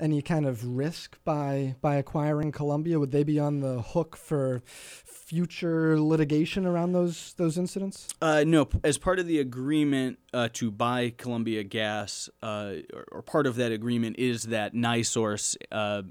any 0.00 0.22
kind 0.22 0.46
of 0.46 0.76
risk 0.76 1.18
by 1.24 1.76
by 1.80 1.96
acquiring 1.96 2.52
Columbia? 2.52 2.98
Would 2.98 3.12
they 3.12 3.24
be 3.24 3.38
on 3.38 3.60
the 3.60 3.82
hook 3.82 4.16
for 4.16 4.62
future 4.66 6.00
litigation 6.00 6.66
around 6.66 6.92
those 6.92 7.34
those 7.34 7.58
incidents? 7.58 8.08
Uh, 8.20 8.44
no, 8.46 8.68
as 8.82 8.98
part 8.98 9.18
of 9.18 9.26
the 9.26 9.38
agreement 9.38 10.18
uh, 10.32 10.48
to 10.54 10.70
buy 10.70 11.12
Columbia 11.16 11.62
Gas, 11.62 12.28
uh, 12.42 12.74
or, 12.92 13.04
or 13.12 13.22
part 13.22 13.46
of 13.46 13.56
that 13.56 13.72
agreement 13.72 14.18
is 14.18 14.44
that 14.44 14.74
NiSource 14.74 15.56
uh, 15.70 16.02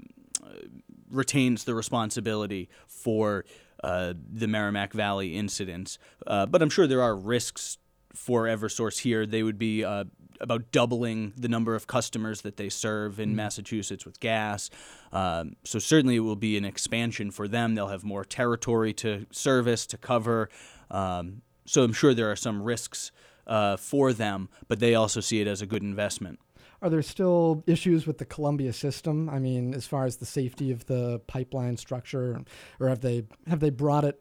retains 1.10 1.64
the 1.64 1.74
responsibility 1.74 2.68
for 2.86 3.44
uh, 3.82 4.14
the 4.32 4.46
Merrimack 4.46 4.92
Valley 4.92 5.36
incidents. 5.36 5.98
Uh, 6.26 6.46
but 6.46 6.62
I'm 6.62 6.70
sure 6.70 6.86
there 6.86 7.02
are 7.02 7.16
risks 7.16 7.78
for 8.14 8.44
Eversource 8.44 8.98
here. 8.98 9.26
They 9.26 9.42
would 9.42 9.58
be 9.58 9.84
uh, 9.84 10.04
about 10.40 10.72
doubling 10.72 11.32
the 11.36 11.48
number 11.48 11.74
of 11.74 11.86
customers 11.86 12.42
that 12.42 12.56
they 12.56 12.68
serve 12.68 13.20
in 13.20 13.36
Massachusetts 13.36 14.06
with 14.06 14.20
gas. 14.20 14.70
Um, 15.12 15.56
so 15.64 15.78
certainly 15.78 16.16
it 16.16 16.20
will 16.20 16.36
be 16.36 16.56
an 16.56 16.64
expansion 16.64 17.30
for 17.30 17.46
them. 17.46 17.74
They'll 17.74 17.88
have 17.88 18.04
more 18.04 18.24
territory 18.24 18.92
to 18.94 19.26
service, 19.30 19.86
to 19.86 19.98
cover. 19.98 20.48
Um, 20.90 21.42
so 21.66 21.82
I'm 21.82 21.92
sure 21.92 22.14
there 22.14 22.30
are 22.30 22.36
some 22.36 22.62
risks 22.62 23.12
uh, 23.46 23.76
for 23.76 24.12
them, 24.12 24.48
but 24.68 24.80
they 24.80 24.94
also 24.94 25.20
see 25.20 25.40
it 25.40 25.46
as 25.46 25.62
a 25.62 25.66
good 25.66 25.82
investment. 25.82 26.40
Are 26.82 26.88
there 26.88 27.02
still 27.02 27.62
issues 27.66 28.06
with 28.06 28.16
the 28.16 28.24
Columbia 28.24 28.72
system? 28.72 29.28
I 29.28 29.38
mean, 29.38 29.74
as 29.74 29.86
far 29.86 30.06
as 30.06 30.16
the 30.16 30.24
safety 30.24 30.72
of 30.72 30.86
the 30.86 31.20
pipeline 31.26 31.76
structure, 31.76 32.42
or 32.78 32.88
have 32.88 33.00
they 33.00 33.24
have 33.48 33.60
they 33.60 33.68
brought 33.68 34.04
it 34.04 34.18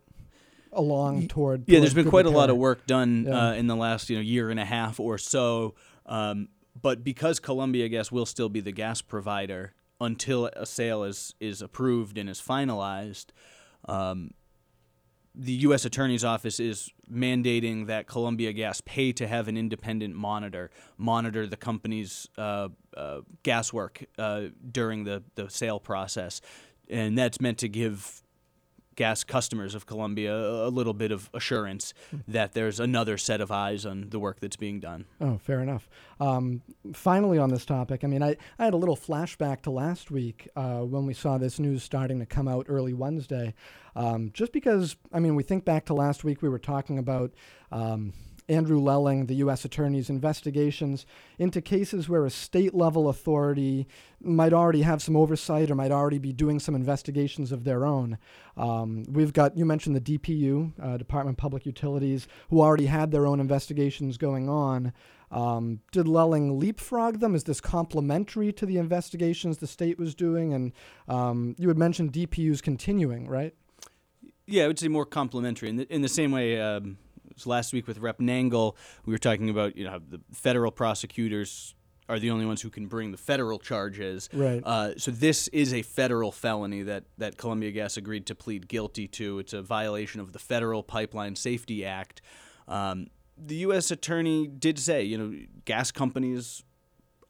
along 0.73 1.27
toward? 1.27 1.61
Yeah, 1.67 1.75
toward 1.77 1.83
there's 1.83 1.93
been 1.93 2.09
quite 2.09 2.25
a 2.25 2.29
lot 2.29 2.49
of 2.49 2.57
work 2.57 2.85
done 2.87 3.25
Yeah. 3.27 3.49
uh, 3.49 3.53
in 3.53 3.67
the 3.67 3.75
last 3.75 4.09
you 4.09 4.15
know 4.15 4.21
year 4.21 4.49
and 4.49 4.59
a 4.59 4.65
half 4.65 4.99
or 4.99 5.17
so. 5.17 5.75
Um, 6.05 6.49
but 6.81 7.03
because 7.03 7.39
Columbia 7.39 7.89
Gas 7.89 8.11
will 8.11 8.25
still 8.25 8.49
be 8.49 8.61
the 8.61 8.71
gas 8.71 9.01
provider 9.01 9.73
until 10.01 10.45
a 10.47 10.65
sale 10.65 11.03
is 11.03 11.33
is 11.39 11.61
approved 11.61 12.17
and 12.17 12.29
is 12.29 12.41
finalized, 12.41 13.27
um, 13.87 14.31
the 15.35 15.51
U.S. 15.53 15.85
Attorney's 15.85 16.23
Office 16.23 16.59
is 16.59 16.89
mandating 17.11 17.87
that 17.87 18.07
Columbia 18.07 18.51
Gas 18.53 18.81
pay 18.81 19.11
to 19.13 19.27
have 19.27 19.47
an 19.47 19.57
independent 19.57 20.15
monitor 20.15 20.69
monitor 20.97 21.45
the 21.47 21.57
company's 21.57 22.27
uh, 22.37 22.69
uh, 22.95 23.21
gas 23.43 23.71
work 23.71 24.03
uh, 24.17 24.43
during 24.71 25.03
the, 25.03 25.23
the 25.35 25.49
sale 25.49 25.79
process, 25.79 26.41
and 26.89 27.17
that's 27.17 27.39
meant 27.39 27.57
to 27.59 27.69
give 27.69 28.21
gas 28.99 29.23
customers 29.23 29.75
of 29.75 29.85
Columbia 29.85 30.35
a 30.35 30.67
little 30.67 30.93
bit 30.93 31.09
of 31.09 31.29
assurance 31.33 31.93
that 32.27 32.51
there's 32.51 32.81
another 32.81 33.17
set 33.17 33.39
of 33.39 33.49
eyes 33.49 33.85
on 33.85 34.09
the 34.09 34.19
work 34.19 34.41
that's 34.41 34.57
being 34.57 34.81
done. 34.81 35.05
Oh, 35.21 35.37
fair 35.37 35.61
enough. 35.61 35.87
Um, 36.19 36.61
finally, 36.93 37.37
on 37.37 37.49
this 37.49 37.65
topic, 37.65 38.03
I 38.03 38.07
mean, 38.07 38.21
I, 38.21 38.35
I 38.59 38.65
had 38.65 38.73
a 38.73 38.77
little 38.77 38.97
flashback 38.97 39.61
to 39.61 39.71
last 39.71 40.11
week 40.11 40.49
uh, 40.53 40.79
when 40.79 41.05
we 41.05 41.13
saw 41.13 41.37
this 41.37 41.59
news 41.59 41.81
starting 41.81 42.19
to 42.19 42.25
come 42.25 42.49
out 42.49 42.65
early 42.67 42.93
Wednesday. 42.93 43.53
Um, 43.95 44.31
just 44.33 44.51
because, 44.51 44.97
I 45.13 45.21
mean, 45.21 45.33
we 45.33 45.43
think 45.43 45.63
back 45.63 45.85
to 45.85 45.93
last 45.93 46.25
week, 46.25 46.41
we 46.41 46.49
were 46.49 46.59
talking 46.59 46.99
about. 46.99 47.31
Um, 47.71 48.11
Andrew 48.49 48.79
Lelling, 48.79 49.27
the 49.27 49.35
U.S. 49.35 49.63
Attorney's 49.63 50.09
investigations 50.09 51.05
into 51.37 51.61
cases 51.61 52.09
where 52.09 52.25
a 52.25 52.29
state 52.29 52.73
level 52.73 53.07
authority 53.07 53.87
might 54.21 54.53
already 54.53 54.81
have 54.81 55.01
some 55.01 55.15
oversight 55.15 55.69
or 55.69 55.75
might 55.75 55.91
already 55.91 56.17
be 56.17 56.33
doing 56.33 56.59
some 56.59 56.75
investigations 56.75 57.51
of 57.51 57.63
their 57.63 57.85
own. 57.85 58.17
Um, 58.57 59.03
we've 59.09 59.31
got, 59.31 59.55
you 59.55 59.65
mentioned 59.65 59.95
the 59.95 60.17
DPU, 60.17 60.73
uh, 60.81 60.97
Department 60.97 61.35
of 61.35 61.41
Public 61.41 61.65
Utilities, 61.65 62.27
who 62.49 62.59
already 62.59 62.87
had 62.87 63.11
their 63.11 63.25
own 63.25 63.39
investigations 63.39 64.17
going 64.17 64.49
on. 64.49 64.91
Um, 65.31 65.81
did 65.91 66.07
Lelling 66.07 66.59
leapfrog 66.59 67.19
them? 67.19 67.35
Is 67.35 67.43
this 67.43 67.61
complementary 67.61 68.51
to 68.53 68.65
the 68.65 68.77
investigations 68.77 69.59
the 69.59 69.67
state 69.67 69.99
was 69.99 70.15
doing? 70.15 70.53
And 70.53 70.73
um, 71.07 71.55
you 71.57 71.67
had 71.67 71.77
mentioned 71.77 72.11
DPU's 72.11 72.61
continuing, 72.61 73.27
right? 73.27 73.53
Yeah, 74.47 74.63
I 74.63 74.67
would 74.67 74.79
say 74.79 74.87
more 74.87 75.05
complementary 75.05 75.69
in 75.69 75.75
the, 75.75 75.93
in 75.93 76.01
the 76.01 76.09
same 76.09 76.31
way. 76.31 76.59
Um, 76.59 76.97
last 77.45 77.73
week 77.73 77.87
with 77.87 77.99
Rep 77.99 78.19
Nangle, 78.19 78.75
we 79.05 79.13
were 79.13 79.19
talking 79.19 79.49
about 79.49 79.75
you 79.75 79.85
know 79.85 79.99
the 79.99 80.21
federal 80.33 80.71
prosecutors 80.71 81.75
are 82.09 82.17
the 82.17 82.31
only 82.31 82.45
ones 82.45 82.61
who 82.61 82.71
can 82.71 82.87
bring 82.87 83.11
the 83.11 83.17
federal 83.17 83.59
charges. 83.59 84.29
Right. 84.33 84.63
Uh, 84.65 84.97
so 84.97 85.11
this 85.11 85.47
is 85.49 85.73
a 85.73 85.83
federal 85.83 86.31
felony 86.31 86.81
that 86.83 87.03
that 87.19 87.37
Columbia 87.37 87.71
Gas 87.71 87.97
agreed 87.97 88.25
to 88.27 88.35
plead 88.35 88.67
guilty 88.67 89.07
to. 89.09 89.39
It's 89.39 89.53
a 89.53 89.61
violation 89.61 90.19
of 90.19 90.33
the 90.33 90.39
Federal 90.39 90.83
Pipeline 90.83 91.35
Safety 91.35 91.85
Act. 91.85 92.21
Um, 92.67 93.07
the 93.37 93.55
U.S. 93.57 93.91
attorney 93.91 94.47
did 94.47 94.79
say, 94.79 95.03
you 95.03 95.17
know, 95.17 95.33
gas 95.65 95.91
companies 95.91 96.63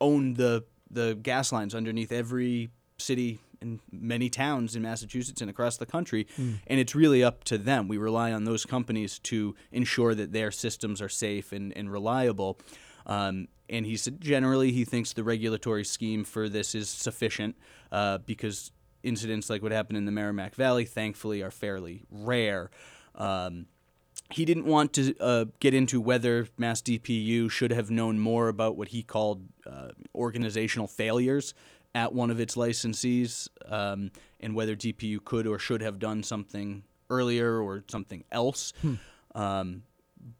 own 0.01 0.33
the 0.35 0.63
the 0.89 1.15
gas 1.21 1.51
lines 1.51 1.75
underneath 1.75 2.11
every 2.11 2.69
city 2.97 3.39
and 3.61 3.79
many 3.91 4.29
towns 4.29 4.75
in 4.75 4.81
Massachusetts 4.81 5.41
and 5.41 5.49
across 5.49 5.77
the 5.77 5.85
country, 5.85 6.27
and 6.67 6.79
it's 6.79 6.95
really 6.95 7.23
up 7.23 7.43
to 7.45 7.57
them. 7.57 7.87
We 7.87 7.97
rely 7.97 8.31
on 8.31 8.43
those 8.45 8.65
companies 8.65 9.19
to 9.19 9.55
ensure 9.71 10.15
that 10.15 10.31
their 10.31 10.51
systems 10.51 11.01
are 11.01 11.09
safe 11.09 11.51
and, 11.51 11.75
and 11.75 11.91
reliable. 11.91 12.59
Um, 13.05 13.47
and 13.69 13.85
he 13.85 13.97
said 13.97 14.19
generally 14.21 14.71
he 14.71 14.85
thinks 14.85 15.13
the 15.13 15.23
regulatory 15.23 15.83
scheme 15.83 16.23
for 16.23 16.49
this 16.49 16.75
is 16.75 16.89
sufficient 16.89 17.55
uh, 17.91 18.19
because 18.19 18.71
incidents 19.03 19.49
like 19.49 19.61
what 19.61 19.71
happened 19.71 19.97
in 19.97 20.05
the 20.05 20.11
Merrimack 20.11 20.55
Valley, 20.55 20.85
thankfully, 20.85 21.41
are 21.41 21.51
fairly 21.51 22.03
rare. 22.11 22.69
Um, 23.15 23.67
he 24.31 24.45
didn't 24.45 24.65
want 24.65 24.93
to 24.93 25.17
uh, 25.19 25.45
get 25.59 25.73
into 25.73 25.99
whether 25.99 26.47
Mass 26.57 26.81
DPU 26.81 27.49
should 27.49 27.71
have 27.71 27.89
known 27.89 28.19
more 28.19 28.47
about 28.47 28.77
what 28.77 28.89
he 28.89 29.01
called 29.01 29.47
uh, 29.65 29.89
organizational 30.13 30.87
failures 30.87 31.53
at 31.99 32.13
one 32.13 32.31
of 32.31 32.39
its 32.39 32.55
licensees 32.55 33.49
um, 33.67 34.09
and 34.39 34.55
whether 34.55 34.73
DPU 34.73 35.23
could 35.23 35.45
or 35.45 35.59
should 35.59 35.81
have 35.81 35.99
done 35.99 36.23
something 36.23 36.83
earlier 37.09 37.59
or 37.59 37.83
something 37.89 38.23
else. 38.31 38.71
Um, 39.35 39.83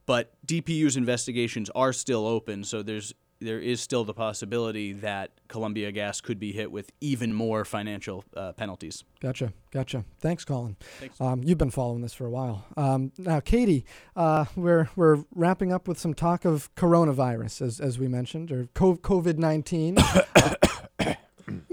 but 0.05 0.33
DPU's 0.47 0.95
investigations 0.95 1.69
are 1.75 1.91
still 1.93 2.25
open, 2.25 2.63
so 2.63 2.81
there's 2.81 3.13
there 3.41 3.59
is 3.59 3.79
still 3.79 4.03
the 4.03 4.13
possibility 4.13 4.91
that 4.91 5.31
Columbia 5.47 5.93
Gas 5.93 6.19
could 6.19 6.39
be 6.39 6.51
hit 6.51 6.71
with 6.71 6.91
even 6.99 7.33
more 7.33 7.63
financial 7.63 8.25
uh, 8.35 8.51
penalties. 8.51 9.05
Gotcha, 9.21 9.53
gotcha. 9.71 10.03
Thanks, 10.19 10.43
Colin. 10.43 10.75
Um, 11.21 11.43
you've 11.43 11.57
been 11.57 11.69
following 11.69 12.01
this 12.01 12.13
for 12.13 12.25
a 12.25 12.29
while. 12.29 12.65
Um, 12.75 13.13
now, 13.17 13.39
Katie, 13.39 13.85
uh, 14.15 14.45
we're 14.55 14.89
we're 14.95 15.23
wrapping 15.33 15.71
up 15.71 15.87
with 15.87 15.97
some 15.97 16.13
talk 16.13 16.43
of 16.45 16.73
coronavirus, 16.75 17.61
as 17.61 17.79
as 17.79 17.99
we 17.99 18.07
mentioned, 18.07 18.51
or 18.51 18.65
COVID 18.75 19.37
nineteen. 19.37 19.97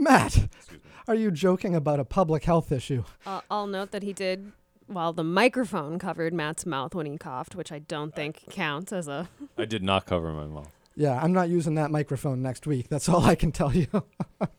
Matt, 0.09 0.49
are 1.09 1.17
you 1.17 1.33
joking 1.33 1.75
about 1.75 1.99
a 1.99 2.05
public 2.05 2.45
health 2.45 2.71
issue? 2.71 3.03
Uh, 3.27 3.41
I'll 3.51 3.67
note 3.67 3.91
that 3.91 4.05
he 4.05 4.13
did, 4.13 4.53
while 4.87 5.13
the 5.13 5.25
microphone 5.25 5.99
covered 5.99 6.33
Matt's 6.33 6.65
mouth 6.65 6.95
when 6.95 7.07
he 7.07 7.19
coughed, 7.19 7.57
which 7.57 7.73
I 7.73 7.81
don't 7.81 8.15
think 8.15 8.45
counts 8.51 8.93
as 8.93 9.09
a. 9.09 9.29
I 9.59 9.65
did 9.65 9.83
not 9.83 10.07
cover 10.07 10.33
my 10.33 10.47
mouth. 10.47 10.71
Yeah, 10.95 11.21
I'm 11.21 11.33
not 11.33 11.49
using 11.49 11.75
that 11.75 11.91
microphone 11.91 12.41
next 12.41 12.69
week. 12.69 12.89
That's 12.89 13.09
all 13.09 13.25
I 13.25 13.35
can 13.35 13.51
tell 13.51 13.75
you. 13.75 13.89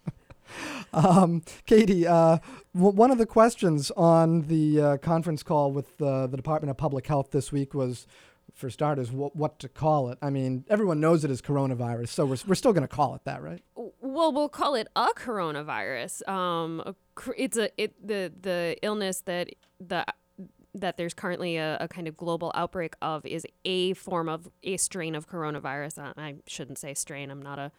um, 0.93 1.43
Katie, 1.65 2.05
uh, 2.05 2.39
w- 2.75 2.93
one 2.95 3.09
of 3.09 3.17
the 3.17 3.25
questions 3.25 3.89
on 3.91 4.41
the 4.43 4.81
uh, 4.81 4.97
conference 4.97 5.43
call 5.43 5.71
with 5.71 6.01
uh, 6.01 6.27
the 6.27 6.35
Department 6.35 6.71
of 6.71 6.77
Public 6.77 7.07
Health 7.07 7.31
this 7.31 7.53
week 7.53 7.73
was, 7.73 8.05
for 8.57 8.69
starters, 8.69 9.09
wh- 9.09 9.35
what 9.35 9.59
to 9.59 9.69
call 9.69 10.09
it. 10.09 10.17
I 10.21 10.29
mean, 10.29 10.65
everyone 10.67 10.99
knows 10.99 11.23
it 11.23 11.31
is 11.31 11.41
coronavirus, 11.41 12.09
so 12.09 12.25
we're, 12.25 12.37
we're 12.47 12.55
still 12.55 12.73
going 12.73 12.87
to 12.87 12.87
call 12.87 13.15
it 13.15 13.21
that, 13.25 13.41
right? 13.41 13.63
Well, 13.75 14.33
we'll 14.33 14.49
call 14.49 14.75
it 14.75 14.87
a 14.95 15.09
coronavirus. 15.15 16.27
Um, 16.27 16.95
it's 17.37 17.57
a 17.57 17.69
it 17.81 17.95
the 18.05 18.33
the 18.41 18.77
illness 18.81 19.21
that 19.21 19.49
the 19.79 20.05
that 20.73 20.97
there's 20.97 21.13
currently 21.13 21.57
a, 21.57 21.77
a 21.79 21.87
kind 21.87 22.07
of 22.07 22.17
global 22.17 22.51
outbreak 22.55 22.95
of 23.01 23.25
is 23.25 23.45
a 23.63 23.93
form 23.93 24.27
of 24.27 24.49
a 24.63 24.77
strain 24.77 25.15
of 25.15 25.27
coronavirus. 25.27 25.99
Uh, 25.99 26.13
I 26.17 26.35
shouldn't 26.47 26.79
say 26.79 26.93
strain. 26.93 27.29
I'm 27.31 27.41
not 27.41 27.59
a 27.59 27.71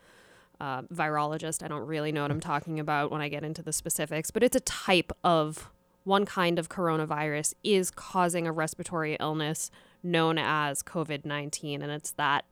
uh, 0.61 0.83
virologist. 0.83 1.63
I 1.63 1.69
don't 1.69 1.87
really 1.87 2.13
know 2.13 2.23
what 2.23 2.31
I'm 2.31 2.41
talking 2.41 2.81
about 2.81 3.11
when 3.11 3.21
I 3.21 3.29
get 3.29 3.45
into 3.45 3.63
the 3.63 3.73
specifics, 3.73 4.31
but 4.31 4.43
it's 4.43 4.57
a 4.57 4.61
type 4.61 5.13
of 5.25 5.71
one 6.05 6.25
kind 6.25 6.59
of 6.59 6.69
coronavirus 6.69 7.55
is 7.63 7.91
causing 7.91 8.47
a 8.47 8.53
respiratory 8.53 9.17
illness 9.21 9.71
known 10.03 10.39
as 10.39 10.83
COVID 10.83 11.25
19. 11.25 11.83
And 11.83 11.93
it's 11.93 12.13
that 12.13 12.45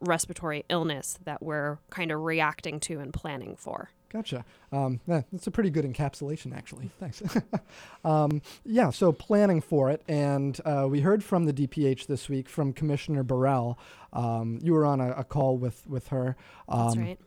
respiratory 0.00 0.64
illness 0.68 1.18
that 1.24 1.42
we're 1.42 1.78
kind 1.90 2.10
of 2.10 2.20
reacting 2.20 2.80
to 2.80 3.00
and 3.00 3.12
planning 3.12 3.56
for. 3.56 3.90
Gotcha. 4.08 4.44
Um, 4.72 5.00
yeah, 5.06 5.22
that's 5.32 5.46
a 5.46 5.50
pretty 5.50 5.70
good 5.70 5.84
encapsulation, 5.84 6.56
actually. 6.56 6.90
Thanks. 7.00 7.22
um, 8.04 8.40
yeah, 8.64 8.90
so 8.90 9.12
planning 9.12 9.60
for 9.60 9.90
it. 9.90 10.02
And 10.06 10.58
uh, 10.64 10.86
we 10.88 11.00
heard 11.00 11.24
from 11.24 11.44
the 11.44 11.52
DPH 11.52 12.06
this 12.06 12.28
week 12.28 12.48
from 12.48 12.72
Commissioner 12.72 13.24
Bharel. 13.24 13.76
Um, 14.12 14.58
you 14.62 14.72
were 14.72 14.86
on 14.86 15.00
a, 15.00 15.10
a 15.12 15.24
call 15.24 15.58
with, 15.58 15.86
with 15.86 16.08
her. 16.08 16.36
That's 16.68 16.96
um, 16.96 17.02
right. 17.02 17.18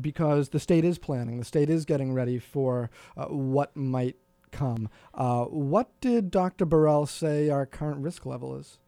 because 0.00 0.48
the 0.48 0.60
state 0.60 0.84
is 0.84 0.98
planning, 0.98 1.38
the 1.38 1.44
state 1.44 1.68
is 1.68 1.84
getting 1.84 2.14
ready 2.14 2.38
for 2.38 2.90
uh, 3.16 3.26
what 3.26 3.76
might 3.76 4.16
come. 4.52 4.88
Uh, 5.14 5.44
what 5.44 5.88
did 6.00 6.30
Dr. 6.30 6.66
Bharel 6.66 7.08
say 7.08 7.50
our 7.50 7.66
current 7.66 7.98
risk 7.98 8.24
level 8.24 8.56
is? 8.56 8.78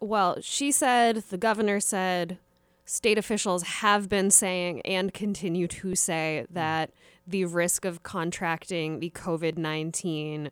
Well, 0.00 0.38
she 0.40 0.72
said, 0.72 1.16
the 1.30 1.38
governor 1.38 1.78
said, 1.78 2.38
state 2.84 3.18
officials 3.18 3.62
have 3.62 4.08
been 4.08 4.30
saying 4.30 4.80
and 4.82 5.12
continue 5.12 5.68
to 5.68 5.94
say 5.94 6.46
that 6.50 6.90
the 7.26 7.44
risk 7.44 7.84
of 7.84 8.02
contracting 8.02 9.00
the 9.00 9.10
COVID 9.10 9.56
19 9.56 10.50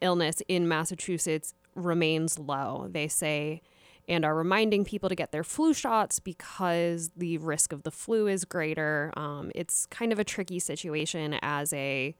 illness 0.00 0.42
in 0.48 0.68
Massachusetts 0.68 1.54
remains 1.74 2.38
low. 2.38 2.88
They 2.90 3.08
say, 3.08 3.62
and 4.08 4.24
are 4.24 4.34
reminding 4.34 4.84
people 4.84 5.08
to 5.08 5.14
get 5.14 5.32
their 5.32 5.44
flu 5.44 5.72
shots 5.72 6.18
because 6.18 7.10
the 7.16 7.38
risk 7.38 7.72
of 7.72 7.82
the 7.82 7.90
flu 7.90 8.26
is 8.26 8.44
greater. 8.44 9.12
Um, 9.16 9.50
it's 9.54 9.86
kind 9.86 10.12
of 10.12 10.18
a 10.18 10.24
tricky 10.24 10.58
situation 10.58 11.38
as 11.40 11.72
a 11.72 12.14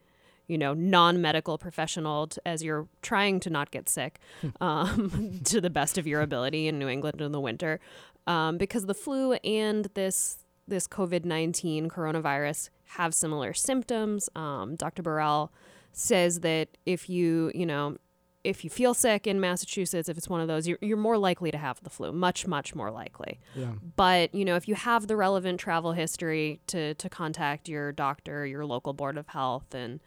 you 0.52 0.58
know 0.58 0.74
non-medical 0.74 1.56
professional 1.56 2.26
t- 2.26 2.38
as 2.44 2.62
you're 2.62 2.86
trying 3.00 3.40
to 3.40 3.50
not 3.50 3.70
get 3.70 3.88
sick 3.88 4.20
um, 4.60 5.40
to 5.44 5.60
the 5.60 5.70
best 5.70 5.96
of 5.96 6.06
your 6.06 6.20
ability 6.20 6.68
in 6.68 6.78
New 6.78 6.88
England 6.88 7.20
in 7.20 7.32
the 7.32 7.40
winter 7.40 7.80
um, 8.26 8.58
because 8.58 8.86
the 8.86 8.94
flu 8.94 9.32
and 9.32 9.88
this 9.94 10.44
this 10.68 10.86
COVID-19 10.86 11.88
coronavirus 11.88 12.70
have 12.96 13.14
similar 13.14 13.52
symptoms. 13.52 14.28
Um, 14.36 14.76
Dr. 14.76 15.02
Bharel 15.02 15.50
says 15.92 16.40
that 16.40 16.68
if 16.86 17.10
you, 17.10 17.50
you 17.54 17.66
know, 17.66 17.96
if 18.44 18.64
you 18.64 18.70
feel 18.70 18.94
sick 18.94 19.26
in 19.26 19.40
Massachusetts, 19.40 20.08
if 20.08 20.18
it's 20.18 20.28
one 20.28 20.40
of 20.40 20.48
those, 20.48 20.66
you're, 20.66 20.78
you're 20.80 20.96
more 20.96 21.18
likely 21.18 21.50
to 21.50 21.58
have 21.58 21.82
the 21.82 21.90
flu, 21.90 22.10
much, 22.10 22.46
much 22.46 22.74
more 22.74 22.90
likely. 22.90 23.38
Yeah. 23.54 23.72
But, 23.96 24.34
you 24.34 24.44
know, 24.44 24.56
if 24.56 24.66
you 24.66 24.74
have 24.74 25.06
the 25.06 25.16
relevant 25.16 25.60
travel 25.60 25.92
history 25.92 26.60
to, 26.68 26.94
to 26.94 27.08
contact 27.08 27.68
your 27.68 27.92
doctor, 27.92 28.44
your 28.46 28.66
local 28.66 28.92
board 28.94 29.16
of 29.16 29.28
health, 29.28 29.74
and 29.74 30.00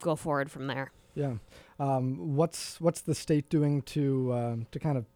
go 0.00 0.16
forward 0.16 0.50
from 0.50 0.66
there. 0.66 0.92
Yeah. 1.14 1.34
Um, 1.78 2.36
what's 2.36 2.80
what's 2.80 3.00
the 3.00 3.14
state 3.14 3.48
doing 3.48 3.82
to 3.82 4.32
um, 4.34 4.66
to 4.70 4.78
kind 4.78 4.98
of 4.98 5.06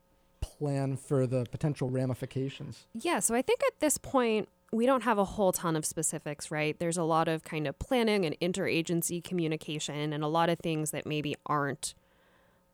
plan 0.41 0.97
for 0.97 1.27
the 1.27 1.47
potential 1.51 1.91
ramifications? 1.91 2.87
Yeah, 2.95 3.21
so 3.21 3.35
I 3.35 3.43
think 3.43 3.61
at 3.67 3.81
this 3.81 3.99
point, 3.99 4.49
we 4.73 4.87
don't 4.87 5.03
have 5.03 5.19
a 5.19 5.25
whole 5.25 5.53
ton 5.53 5.77
of 5.77 5.85
specifics, 5.85 6.51
right? 6.51 6.79
There's 6.79 6.97
a 6.97 7.03
lot 7.03 7.29
of 7.29 7.45
kind 7.45 7.67
of 7.67 7.79
planning 7.79 8.25
and 8.25 8.39
interagency 8.41 9.23
communication 9.23 10.13
and 10.13 10.23
a 10.23 10.29
lot 10.29 10.49
of 10.49 10.59
things 10.59 10.91
that 10.93 11.07
maybe 11.07 11.35
aren't 11.47 11.95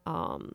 um, 0.05 0.53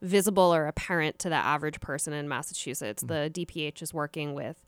visible 0.00 0.54
or 0.54 0.66
apparent 0.66 1.18
to 1.20 1.28
the 1.28 1.36
average 1.36 1.80
person 1.80 2.12
in 2.12 2.28
Massachusetts. 2.28 3.02
The 3.02 3.30
DPH 3.32 3.82
is 3.82 3.92
working 3.92 4.34
with 4.34 4.64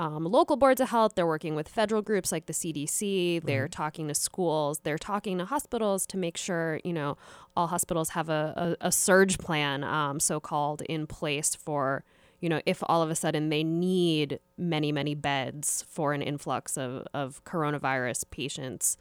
um, 0.00 0.24
local 0.24 0.56
boards 0.56 0.80
of 0.80 0.88
health, 0.88 1.12
they're 1.14 1.26
working 1.26 1.54
with 1.54 1.68
federal 1.68 2.00
groups 2.00 2.32
like 2.32 2.46
the 2.46 2.54
CDC, 2.54 3.44
they're 3.44 3.68
talking 3.68 4.08
to 4.08 4.14
schools, 4.14 4.80
they're 4.80 4.96
talking 4.96 5.36
to 5.36 5.44
hospitals 5.44 6.06
to 6.06 6.16
make 6.16 6.38
sure, 6.38 6.80
you 6.84 6.94
know, 6.94 7.18
all 7.54 7.66
hospitals 7.66 8.10
have 8.10 8.30
a, 8.30 8.76
a, 8.80 8.86
a 8.86 8.92
surge 8.92 9.36
plan, 9.36 9.84
um, 9.84 10.18
so 10.18 10.40
called, 10.40 10.80
in 10.82 11.06
place 11.06 11.54
for 11.54 12.02
you 12.40 12.48
know, 12.48 12.62
if 12.64 12.82
all 12.86 13.02
of 13.02 13.10
a 13.10 13.14
sudden 13.14 13.50
they 13.50 13.62
need 13.62 14.40
many, 14.56 14.92
many 14.92 15.14
beds 15.14 15.84
for 15.86 16.14
an 16.14 16.22
influx 16.22 16.78
of, 16.78 17.06
of 17.12 17.44
coronavirus 17.44 18.24
patients, 18.30 18.96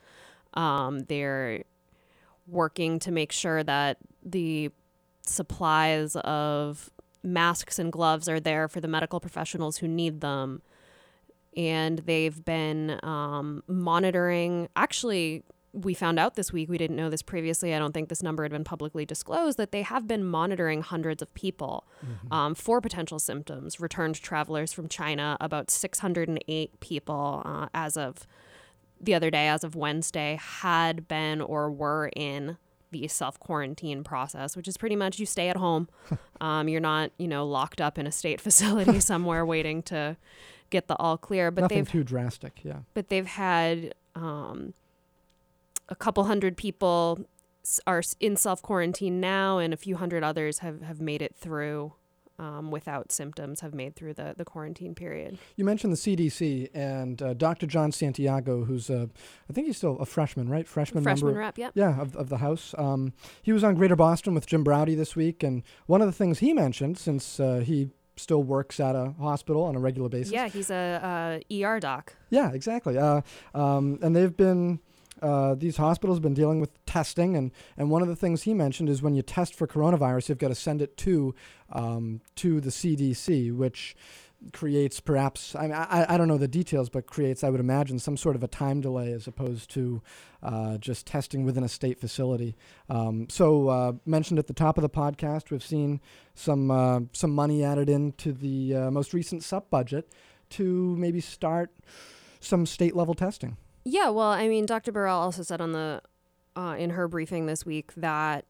um, 0.56 1.00
they're 1.08 1.64
working 2.46 3.00
to 3.00 3.12
make 3.12 3.32
sure 3.32 3.64
that 3.64 3.98
the 4.22 4.70
supplies 5.22 6.18
of 6.18 6.90
masks 7.24 7.80
and 7.80 7.94
gloves 7.94 8.28
are 8.28 8.42
there 8.42 8.68
for 8.68 8.82
the 8.82 8.90
medical 8.90 9.22
professionals 9.22 9.78
who 9.78 9.88
need 9.88 10.20
them. 10.20 10.62
And 11.60 12.00
they've 12.00 12.46
been 12.46 13.02
um, 13.04 13.64
monitoring, 13.68 14.70
actually, 14.78 15.44
we 15.74 15.94
found 15.94 16.18
out 16.18 16.36
this 16.36 16.54
week, 16.54 16.70
we 16.70 16.78
didn't 16.78 16.96
know 16.96 17.10
this 17.10 17.22
previously. 17.22 17.76
I 17.76 17.80
don't 17.80 17.92
think 17.92 18.08
this 18.08 18.24
number 18.24 18.44
had 18.44 18.52
been 18.54 18.64
publicly 18.64 19.06
disclosed, 19.06 19.58
that 19.58 19.74
they 19.74 19.82
have 19.82 20.08
been 20.08 20.24
monitoring 20.24 20.84
hundreds 20.84 21.22
of 21.22 21.34
people 21.34 21.86
um, 22.32 22.56
for 22.56 22.80
potential 22.80 23.20
symptoms. 23.20 23.78
Returned 23.78 24.16
travelers 24.22 24.72
from 24.72 24.88
China, 24.88 25.36
about 25.42 25.70
608 25.70 26.80
people 26.80 27.42
uh, 27.44 27.68
as 27.74 27.98
of 27.98 28.26
the 29.02 29.14
other 29.14 29.30
day, 29.30 29.50
as 29.50 29.66
of 29.66 29.76
Wednesday, 29.76 30.40
had 30.42 31.10
been 31.10 31.42
or 31.42 31.70
were 31.70 32.10
in 32.16 32.56
the 32.92 33.06
self 33.10 33.38
quarantine 33.38 34.06
process, 34.06 34.56
which 34.56 34.68
is 34.68 34.78
pretty 34.78 34.96
much 34.96 35.20
you 35.20 35.26
stay 35.26 35.50
at 35.50 35.58
home. 35.58 35.90
um, 36.42 36.70
you're 36.70 36.80
not, 36.80 37.12
you 37.18 37.28
know, 37.28 37.46
locked 37.46 37.82
up 37.82 37.98
in 37.98 38.08
a 38.08 38.14
state 38.14 38.40
facility 38.50 39.02
somewhere 39.02 39.46
waiting 39.46 39.84
to 39.84 40.16
get 40.70 40.88
the 40.88 40.96
all 40.98 41.18
clear. 41.18 41.52
But 41.52 41.62
Nothing 41.62 41.78
they've 41.80 41.92
too 41.92 42.04
drastic. 42.04 42.60
Yeah. 42.64 42.80
but 42.94 43.10
they've 43.10 43.26
had 43.26 43.94
um, 44.16 44.74
a 45.88 45.96
couple 45.96 46.24
hundred 46.26 46.58
people 46.58 47.26
are 47.86 48.02
in 48.20 48.36
self 48.36 48.62
quarantine 48.62 49.20
now, 49.20 49.58
and 49.58 49.74
a 49.74 49.78
few 49.78 49.98
hundred 49.98 50.24
others 50.24 50.60
have, 50.60 50.82
have 50.82 51.02
made 51.02 51.22
it 51.22 51.36
through 51.36 51.94
um, 52.40 52.72
without 52.72 53.12
symptoms, 53.12 53.60
have 53.60 53.74
made 53.74 53.96
through 53.96 54.14
the, 54.14 54.34
the 54.38 54.46
quarantine 54.46 54.96
period. 54.96 55.38
You 55.58 55.66
mentioned 55.66 55.92
the 55.92 55.98
CDC 55.98 56.70
and 56.74 57.22
uh, 57.22 57.34
Dr. 57.34 57.68
Jon 57.68 57.92
Santiago, 57.92 58.64
who's 58.64 58.90
a, 58.90 59.10
I 59.50 59.54
think 59.54 59.68
he's 59.68 59.78
still 59.78 59.98
a 60.00 60.06
freshman, 60.06 60.48
right? 60.48 60.68
Freshman, 60.68 61.04
Freshman 61.04 61.28
member. 61.28 61.40
rep, 61.42 61.58
yep. 61.58 61.74
Yeah, 61.76 62.00
of, 62.00 62.16
of 62.16 62.30
the 62.30 62.38
House. 62.38 62.74
Um, 62.78 63.14
he 63.42 63.52
was 63.52 63.64
on 63.64 63.76
Greater 63.76 63.98
Boston 63.98 64.34
with 64.34 64.48
Jim 64.48 64.64
Braude 64.64 64.98
this 64.98 65.16
week, 65.16 65.44
and 65.44 65.64
one 65.86 66.02
of 66.02 66.08
the 66.08 66.14
things 66.14 66.40
he 66.40 66.54
mentioned, 66.54 66.98
since 66.98 67.40
uh, 67.42 67.62
he 67.66 67.90
still 68.20 68.44
works 68.44 68.80
at 68.80 68.96
a 68.96 69.14
hospital 69.20 69.64
on 69.64 69.76
a 69.76 69.80
regular 69.80 70.10
basis. 70.10 70.32
Yeah, 70.32 70.48
he's 70.48 70.70
a, 70.70 71.42
a 71.50 71.64
ER 71.64 71.80
doc. 71.80 72.16
Yeah, 72.30 72.52
exactly. 72.52 72.98
Uh, 72.98 73.22
um, 73.54 74.00
and 74.02 74.16
they've 74.16 74.36
been 74.36 74.80
uh, 75.22 75.56
these 75.56 75.78
hospitals 75.78 76.18
have 76.18 76.24
been 76.24 76.34
dealing 76.34 76.62
with 76.62 76.84
testing, 76.86 77.36
and, 77.36 77.52
and 77.78 77.90
one 77.90 78.02
of 78.02 78.08
the 78.08 78.16
things 78.16 78.44
he 78.44 78.54
mentioned 78.54 78.90
is 78.90 79.02
when 79.02 79.16
you 79.16 79.22
test 79.22 79.54
for 79.54 79.68
coronavirus, 79.68 80.30
you've 80.30 80.38
got 80.38 80.48
to 80.48 80.56
send 80.56 80.82
it 80.82 80.96
to 80.98 81.36
um, 81.72 82.22
to 82.36 82.62
the 82.62 82.70
CDC, 82.70 83.56
which 83.56 83.96
creates 84.54 85.00
perhaps 85.00 85.56
I, 85.56 85.62
mean, 85.64 85.74
I 85.74 86.06
I 86.10 86.18
don't 86.18 86.28
know 86.28 86.38
the 86.38 86.48
details, 86.48 86.90
but 86.90 87.08
creates 87.08 87.44
I 87.44 87.50
would 87.50 87.60
imagine 87.60 88.00
some 88.00 88.18
sort 88.18 88.36
of 88.36 88.44
a 88.44 88.48
time 88.48 88.82
delay 88.82 89.12
as 89.12 89.28
opposed 89.28 89.70
to 89.72 90.02
uh, 90.42 90.78
just 90.78 91.06
testing 91.06 91.44
within 91.44 91.64
a 91.64 91.70
state 91.70 92.00
facility. 92.00 92.56
Um, 92.90 93.28
so 93.30 93.68
uh, 93.68 93.94
mentioned 94.06 94.40
at 94.40 94.48
the 94.48 94.54
top 94.54 94.78
of 94.78 94.82
the 94.82 94.90
podcast, 94.90 95.52
we've 95.52 95.64
seen 95.64 96.00
some 96.36 96.72
uh, 96.72 97.02
some 97.12 97.32
money 97.32 97.64
added 97.64 97.90
into 97.90 98.32
the 98.32 98.76
uh, 98.76 98.92
most 98.92 99.14
recent 99.14 99.44
sub 99.44 99.70
budget 99.70 100.12
to 100.52 100.96
maybe 100.98 101.22
start 101.22 101.72
some 102.40 102.66
state 102.66 102.96
level 102.96 103.14
testing. 103.14 103.58
Yeah, 103.84 104.10
well, 104.10 104.30
I 104.30 104.48
mean, 104.48 104.66
Dr. 104.66 104.92
Bharel 104.92 105.20
also 105.20 105.44
said 105.44 105.62
on 105.62 105.72
the 105.72 106.02
uh, 106.56 106.76
in 106.78 106.92
her 106.92 107.08
briefing 107.08 107.46
this 107.46 107.66
week 107.66 107.94
that 107.96 108.46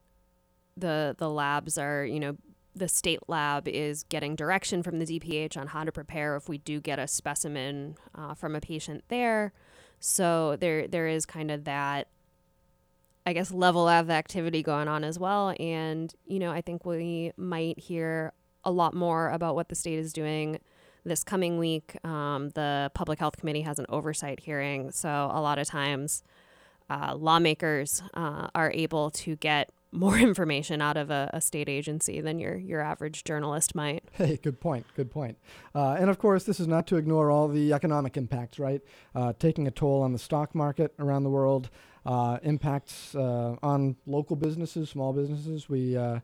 the 0.77 1.15
the 1.17 1.29
labs 1.29 1.77
are, 1.77 2.05
you 2.05 2.19
know, 2.19 2.37
the 2.79 2.87
state 2.87 3.19
lab 3.27 3.67
is 3.67 4.03
getting 4.03 4.35
direction 4.35 4.81
from 4.81 4.99
the 4.99 5.05
DPH 5.05 5.55
on 5.57 5.67
how 5.67 5.83
to 5.83 5.91
prepare 5.91 6.35
if 6.35 6.49
we 6.49 6.57
do 6.57 6.79
get 6.79 6.97
a 6.97 7.07
specimen 7.07 7.95
uh, 8.15 8.33
from 8.33 8.55
a 8.55 8.61
patient 8.61 9.03
there. 9.09 9.53
So 9.99 10.55
there 10.59 10.87
there 10.87 11.07
is 11.07 11.25
kind 11.25 11.51
of 11.51 11.65
that, 11.65 12.07
I 13.25 13.33
guess, 13.33 13.51
level 13.51 13.87
of 13.87 14.09
activity 14.09 14.63
going 14.63 14.87
on 14.87 15.03
as 15.03 15.19
well. 15.19 15.53
And 15.59 16.13
you 16.25 16.39
know, 16.39 16.51
I 16.51 16.61
think 16.61 16.85
we 16.85 17.31
might 17.37 17.77
hear 17.79 18.33
a 18.63 18.71
lot 18.71 18.93
more 18.93 19.29
about 19.29 19.55
what 19.55 19.69
the 19.69 19.75
state 19.75 19.99
is 19.99 20.11
doing 20.13 20.59
this 21.05 21.23
coming 21.23 21.57
week. 21.57 21.97
Um, 22.05 22.49
the 22.55 22.91
Public 22.93 23.19
Health 23.19 23.37
Committee 23.37 23.61
has 23.61 23.79
an 23.79 23.85
oversight 23.89 24.39
hearing, 24.41 24.91
so 24.91 25.09
a 25.09 25.41
lot 25.41 25.59
of 25.59 25.67
times 25.67 26.23
uh, 26.89 27.15
lawmakers 27.15 28.01
uh, 28.13 28.47
are 28.55 28.71
able 28.73 29.11
to 29.11 29.35
get 29.35 29.69
more 29.91 30.17
information 30.29 30.81
out 30.81 30.97
of 30.97 31.09
a, 31.09 31.29
a 31.33 31.41
state 31.41 31.69
agency 31.69 32.21
than 32.21 32.39
your 32.39 32.55
your 32.55 32.81
average 32.81 33.23
journalist 33.23 33.75
might. 33.75 34.03
Hey, 34.13 34.37
good 34.37 34.59
point. 34.59 34.85
Good 34.95 35.09
point. 35.11 35.37
Uh, 35.73 35.95
and 35.99 36.09
of 36.09 36.19
course, 36.19 36.43
this 36.43 36.59
is 36.59 36.67
not 36.67 36.85
to 36.87 36.97
ignore 36.97 37.31
all 37.31 37.47
the 37.47 37.71
economic 37.71 38.17
impacts, 38.17 38.59
right? 38.59 38.81
Uh, 39.15 39.33
taking 39.39 39.65
a 39.65 39.71
toll 39.71 40.01
on 40.01 40.11
the 40.11 40.19
stock 40.19 40.53
market 40.53 40.93
around 40.99 41.23
the 41.23 41.29
world, 41.29 41.69
uh, 42.05 42.37
impacts 42.43 43.15
uh, 43.15 43.55
on 43.63 43.95
local 44.05 44.35
businesses, 44.35 44.89
small 44.89 45.13
businesses. 45.13 45.69
We 45.69 45.95
uh, 45.95 46.19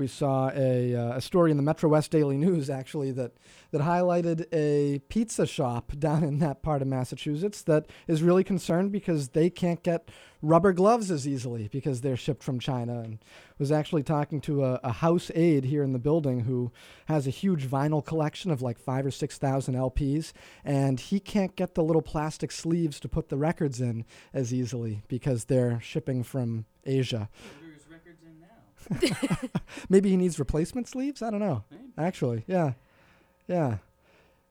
we 0.00 0.06
saw 0.06 0.50
a, 0.54 0.96
uh, 0.96 1.16
a 1.16 1.20
story 1.20 1.50
in 1.50 1.58
the 1.58 1.62
Metro 1.62 1.90
West 1.90 2.10
Daily 2.10 2.38
News 2.38 2.70
actually 2.70 3.12
that 3.12 3.32
that 3.70 3.82
highlighted 3.82 4.46
a 4.52 4.98
pizza 5.08 5.46
shop 5.46 5.92
down 5.98 6.24
in 6.24 6.38
that 6.40 6.62
part 6.62 6.82
of 6.82 6.88
Massachusetts 6.88 7.62
that 7.62 7.86
is 8.08 8.22
really 8.22 8.42
concerned 8.42 8.90
because 8.90 9.28
they 9.28 9.50
can't 9.50 9.82
get 9.82 10.08
rubber 10.42 10.72
gloves 10.72 11.10
as 11.10 11.28
easily 11.28 11.68
because 11.68 12.00
they're 12.00 12.16
shipped 12.16 12.42
from 12.42 12.58
China. 12.58 13.00
And 13.00 13.18
was 13.58 13.70
actually 13.70 14.02
talking 14.02 14.40
to 14.40 14.64
a, 14.64 14.80
a 14.82 14.90
house 14.90 15.30
aide 15.34 15.66
here 15.66 15.82
in 15.82 15.92
the 15.92 15.98
building 15.98 16.40
who 16.40 16.72
has 17.04 17.26
a 17.26 17.30
huge 17.30 17.68
vinyl 17.68 18.04
collection 18.04 18.50
of 18.50 18.62
like 18.62 18.78
five 18.78 19.04
or 19.04 19.10
six 19.10 19.36
thousand 19.36 19.74
LPs, 19.74 20.32
and 20.64 20.98
he 20.98 21.20
can't 21.20 21.54
get 21.54 21.74
the 21.74 21.84
little 21.84 22.02
plastic 22.02 22.50
sleeves 22.50 22.98
to 23.00 23.08
put 23.08 23.28
the 23.28 23.36
records 23.36 23.80
in 23.80 24.06
as 24.32 24.52
easily 24.52 25.02
because 25.08 25.44
they're 25.44 25.78
shipping 25.80 26.22
from 26.22 26.64
Asia. 26.86 27.28
Maybe 29.88 30.10
he 30.10 30.16
needs 30.16 30.38
replacement 30.38 30.88
sleeves. 30.88 31.22
I 31.22 31.30
don't 31.30 31.40
know. 31.40 31.64
Actually, 31.96 32.44
yeah, 32.46 32.72
yeah. 33.46 33.78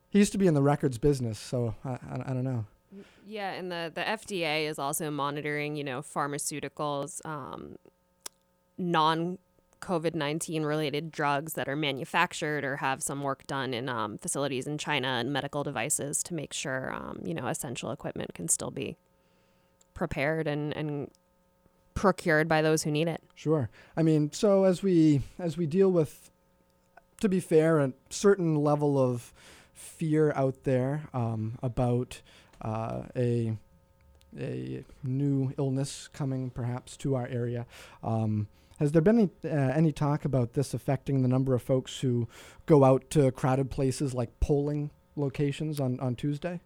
He 0.09 0.19
used 0.19 0.31
to 0.31 0.37
be 0.37 0.47
in 0.47 0.53
the 0.53 0.61
records 0.61 0.97
business, 0.97 1.37
so 1.37 1.75
I, 1.85 1.91
I, 1.91 2.23
I 2.27 2.33
don't 2.33 2.43
know. 2.43 2.65
Yeah, 3.27 3.51
and 3.51 3.71
the 3.71 3.91
the 3.93 4.01
FDA 4.01 4.67
is 4.67 4.79
also 4.79 5.11
monitoring, 5.11 5.75
you 5.75 5.83
know, 5.83 6.01
pharmaceuticals, 6.01 7.23
um, 7.25 7.75
non 8.77 9.37
COVID 9.81 10.15
nineteen 10.15 10.63
related 10.63 11.11
drugs 11.11 11.53
that 11.53 11.69
are 11.69 11.75
manufactured 11.75 12.63
or 12.63 12.77
have 12.77 13.03
some 13.03 13.21
work 13.21 13.45
done 13.45 13.73
in 13.73 13.87
um, 13.87 14.17
facilities 14.17 14.65
in 14.65 14.77
China 14.77 15.07
and 15.07 15.31
medical 15.31 15.63
devices 15.63 16.23
to 16.23 16.33
make 16.33 16.53
sure, 16.53 16.91
um, 16.91 17.19
you 17.23 17.33
know, 17.33 17.47
essential 17.47 17.91
equipment 17.91 18.33
can 18.33 18.47
still 18.47 18.71
be 18.71 18.97
prepared 19.93 20.47
and, 20.47 20.75
and 20.75 21.11
procured 21.93 22.47
by 22.47 22.61
those 22.61 22.83
who 22.83 22.91
need 22.91 23.07
it. 23.07 23.21
Sure. 23.35 23.69
I 23.95 24.03
mean, 24.03 24.31
so 24.31 24.63
as 24.63 24.83
we 24.83 25.21
as 25.37 25.57
we 25.57 25.65
deal 25.65 25.91
with, 25.91 26.31
to 27.21 27.29
be 27.29 27.39
fair, 27.39 27.79
a 27.79 27.93
certain 28.09 28.55
level 28.55 28.97
of 28.97 29.33
fear 29.73 30.31
out 30.35 30.63
there 30.63 31.03
um, 31.13 31.57
about 31.61 32.21
uh, 32.61 33.03
a 33.15 33.57
a 34.37 34.83
new 35.03 35.53
illness 35.57 36.07
coming 36.13 36.49
perhaps 36.49 36.95
to 36.97 37.15
our 37.15 37.27
area. 37.27 37.65
Um, 38.03 38.47
has 38.79 38.91
there 38.93 39.01
been 39.01 39.19
any, 39.43 39.53
uh, 39.53 39.73
any 39.73 39.91
talk 39.91 40.23
about 40.23 40.53
this 40.53 40.73
affecting 40.73 41.21
the 41.21 41.27
number 41.27 41.53
of 41.53 41.61
folks 41.61 41.99
who 41.99 42.29
go 42.65 42.83
out 42.83 43.09
to 43.09 43.31
crowded 43.31 43.69
places 43.69 44.13
like 44.13 44.39
polling 44.39 44.91
locations 45.15 45.79
on, 45.79 45.99
on 45.99 46.15
Tuesday? 46.15 46.61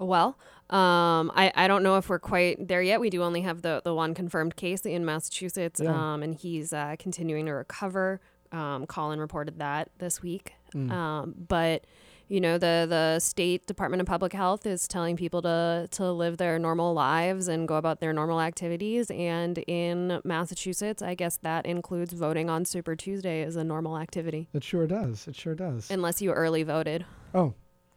Well, 0.00 0.38
um, 0.70 1.30
I, 1.34 1.52
I 1.54 1.68
don't 1.68 1.82
know 1.82 1.96
if 1.98 2.08
we're 2.08 2.18
quite 2.18 2.66
there 2.68 2.80
yet. 2.82 3.00
We 3.00 3.10
do 3.10 3.22
only 3.22 3.42
have 3.42 3.62
the, 3.62 3.82
the 3.84 3.94
one 3.94 4.14
confirmed 4.14 4.56
case 4.56 4.86
in 4.86 5.04
Massachusetts, 5.04 5.80
Yeah. 5.82 5.90
um, 6.14 6.22
and 6.22 6.34
he's 6.34 6.72
uh, 6.72 6.96
continuing 6.98 7.46
to 7.46 7.52
recover. 7.52 8.20
Um, 8.50 8.86
Colin 8.86 9.20
reported 9.20 9.58
that 9.58 9.90
this 9.98 10.22
week. 10.22 10.54
Mm. 10.74 10.90
Um, 10.90 11.34
but 11.48 11.84
you 12.28 12.40
know, 12.40 12.58
the 12.58 12.86
the 12.88 13.18
state 13.18 13.66
Department 13.66 14.00
of 14.00 14.06
Public 14.06 14.32
Health 14.32 14.64
is 14.64 14.86
telling 14.88 15.16
people 15.16 15.42
to 15.42 15.88
to 15.90 16.12
live 16.12 16.36
their 16.36 16.58
normal 16.60 16.94
lives 16.94 17.48
and 17.48 17.66
go 17.68 17.74
about 17.74 18.00
their 18.00 18.12
normal 18.12 18.40
activities. 18.40 19.10
And 19.10 19.58
in 19.66 20.20
Massachusetts, 20.24 21.02
I 21.02 21.14
guess 21.14 21.36
that 21.38 21.66
includes 21.66 22.12
voting 22.12 22.48
on 22.48 22.64
Super 22.64 22.94
Tuesday 22.96 23.42
as 23.42 23.56
a 23.56 23.64
normal 23.64 23.98
activity, 23.98 24.48
It 24.54 24.62
sure 24.64 24.86
does. 24.86 25.26
It 25.28 25.34
sure 25.36 25.56
does. 25.56 25.90
unless 25.90 26.22
you 26.22 26.30
early 26.32 26.62
voted. 26.62 27.04
oh, 27.34 27.54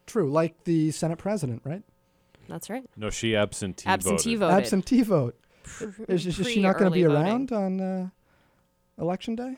true. 0.07 0.29
Like 0.31 0.63
the 0.63 0.89
Senate 0.91 1.19
president, 1.19 1.61
right? 1.63 1.83
That's 2.53 2.69
right. 2.69 2.83
No, 2.95 3.09
she 3.09 3.35
absentee, 3.35 3.89
Absentee 3.89 4.35
voted. 4.35 4.39
voted. 4.51 4.63
Absentee 4.63 5.01
vote. 5.01 5.35
Is, 6.07 6.27
is 6.27 6.35
she 6.47 6.61
not 6.61 6.73
going 6.77 6.85
to 6.91 6.91
be 6.93 7.01
Pre-early 7.03 7.15
voting. 7.15 7.31
around 7.31 7.51
on 7.51 7.81
uh, 7.81 8.09
election 8.99 9.35
day? 9.35 9.57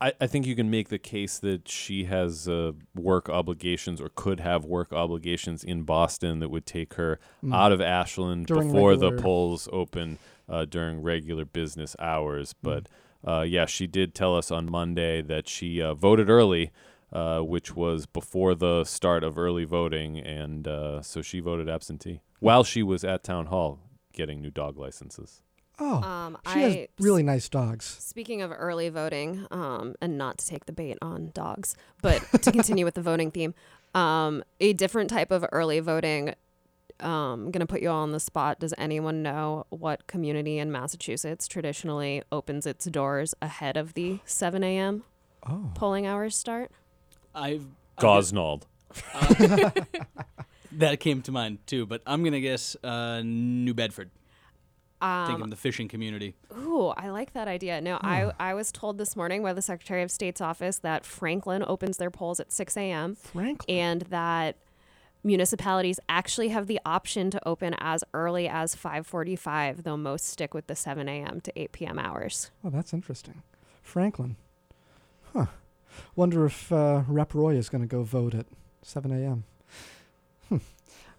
I, 0.00 0.14
I 0.18 0.26
think 0.26 0.46
you 0.46 0.56
can 0.56 0.70
make 0.70 0.88
the 0.88 0.98
case 0.98 1.38
that 1.40 1.68
she 1.68 2.04
has 2.04 2.48
uh, 2.48 2.72
work 2.94 3.28
obligations 3.28 4.00
or 4.00 4.08
could 4.14 4.40
have 4.40 4.64
work 4.64 4.94
obligations 4.94 5.62
in 5.62 5.82
Boston 5.82 6.38
that 6.40 6.48
would 6.48 6.64
take 6.64 6.94
her 6.94 7.18
Mm. 7.44 7.54
out 7.54 7.70
of 7.72 7.82
Ashland 7.82 8.46
During 8.46 8.68
before 8.68 8.90
regular- 8.92 9.16
the 9.16 9.22
polls 9.22 9.68
open 9.72 10.18
uh, 10.48 10.64
during 10.64 11.02
regular 11.02 11.44
business 11.44 11.94
hours. 11.98 12.54
Mm. 12.54 12.56
But 12.62 12.88
uh, 13.30 13.42
yeah, 13.42 13.66
she 13.66 13.86
did 13.86 14.14
tell 14.14 14.34
us 14.34 14.50
on 14.50 14.70
Monday 14.70 15.20
that 15.20 15.48
she 15.48 15.82
uh, 15.82 15.92
voted 15.92 16.30
early, 16.30 16.70
uh, 17.12 17.40
which 17.40 17.74
was 17.76 18.06
before 18.06 18.54
the 18.54 18.84
start 18.84 19.22
of 19.24 19.38
early 19.38 19.64
voting, 19.64 20.18
and 20.18 20.66
uh, 20.66 21.02
so 21.02 21.22
she 21.22 21.40
voted 21.40 21.68
absentee 21.68 22.20
while 22.40 22.64
she 22.64 22.82
was 22.82 23.04
at 23.04 23.22
town 23.22 23.46
hall 23.46 23.78
getting 24.12 24.40
new 24.40 24.50
dog 24.50 24.78
licenses. 24.78 25.40
Oh, 25.78 26.02
Um, 26.02 26.38
she 26.54 26.60
has 26.60 26.86
really 26.98 27.22
nice 27.22 27.48
dogs. 27.50 27.84
Speaking 27.84 28.40
of 28.40 28.50
early 28.50 28.88
voting, 28.88 29.46
um, 29.50 29.94
and 30.00 30.16
not 30.16 30.38
to 30.38 30.46
take 30.46 30.64
the 30.64 30.72
bait 30.72 30.96
on 31.02 31.32
dogs, 31.34 31.76
but 32.00 32.22
to 32.42 32.50
continue 32.50 32.84
with 32.86 32.94
the 32.94 33.02
voting 33.02 33.30
theme, 33.30 33.54
um, 33.94 34.42
a 34.58 34.72
different 34.72 35.10
type 35.10 35.30
of 35.30 35.44
early 35.52 35.80
voting. 35.80 36.34
Um, 36.98 37.50
gonna 37.50 37.66
put 37.66 37.82
you 37.82 37.90
all 37.90 38.02
on 38.04 38.12
the 38.12 38.20
spot. 38.20 38.58
Does 38.58 38.72
anyone 38.78 39.22
know 39.22 39.66
what 39.68 40.06
community 40.06 40.58
in 40.58 40.72
Massachusetts 40.72 41.46
traditionally 41.46 42.22
opens 42.32 42.64
its 42.64 42.86
doors 42.86 43.34
ahead 43.42 43.76
of 43.76 43.92
the 43.92 44.20
7 44.24 44.64
a.m. 44.64 45.04
Oh, 45.46 45.72
polling 45.74 46.06
hours 46.06 46.34
start? 46.34 46.70
I've 47.36 47.64
I've 47.98 48.04
Gosnold. 48.04 48.62
that 50.72 51.00
came 51.00 51.22
to 51.22 51.32
mind 51.32 51.58
too, 51.66 51.86
but 51.86 52.02
I'm 52.06 52.24
gonna 52.24 52.40
guess 52.40 52.76
uh, 52.82 53.22
New 53.24 53.74
Bedford. 53.74 54.10
Thinking 55.00 55.34
Um, 55.36 55.42
of 55.42 55.50
the 55.50 55.56
fishing 55.56 55.88
community. 55.88 56.34
Ooh, 56.56 56.86
I 56.88 57.10
like 57.10 57.34
that 57.34 57.48
idea. 57.48 57.82
No, 57.82 57.98
I, 58.00 58.32
I 58.40 58.54
was 58.54 58.72
told 58.72 58.96
this 58.96 59.14
morning 59.14 59.42
by 59.42 59.52
the 59.52 59.60
Secretary 59.60 60.02
of 60.02 60.10
State's 60.10 60.40
office 60.40 60.78
that 60.78 61.04
Franklin 61.04 61.62
opens 61.68 61.98
their 61.98 62.10
polls 62.10 62.40
at 62.40 62.50
6 62.50 62.78
a.m. 62.78 63.14
Franklin. 63.14 63.76
and 63.78 64.00
that 64.08 64.56
municipalities 65.22 66.00
actually 66.08 66.48
have 66.48 66.66
the 66.66 66.80
option 66.86 67.30
to 67.30 67.46
open 67.46 67.74
as 67.78 68.04
early 68.14 68.48
as 68.48 68.74
5:45, 68.74 69.82
though 69.82 69.98
most 69.98 70.24
stick 70.28 70.54
with 70.54 70.66
the 70.66 70.74
7 70.74 71.06
a.m. 71.10 71.42
to 71.42 71.52
8 71.60 71.72
p.m. 71.72 71.98
hours. 71.98 72.50
Oh, 72.64 72.70
that's 72.70 72.94
interesting. 72.94 73.42
Franklin. 73.82 74.36
Huh. 75.34 75.46
Wonder 76.14 76.46
if 76.46 76.72
uh, 76.72 77.02
Rep 77.08 77.34
Roy 77.34 77.56
is 77.56 77.68
going 77.68 77.82
to 77.82 77.88
go 77.88 78.02
vote 78.02 78.34
at 78.34 78.46
7 78.82 79.10
a.m. 79.12 79.44
Hmm. 80.48 80.56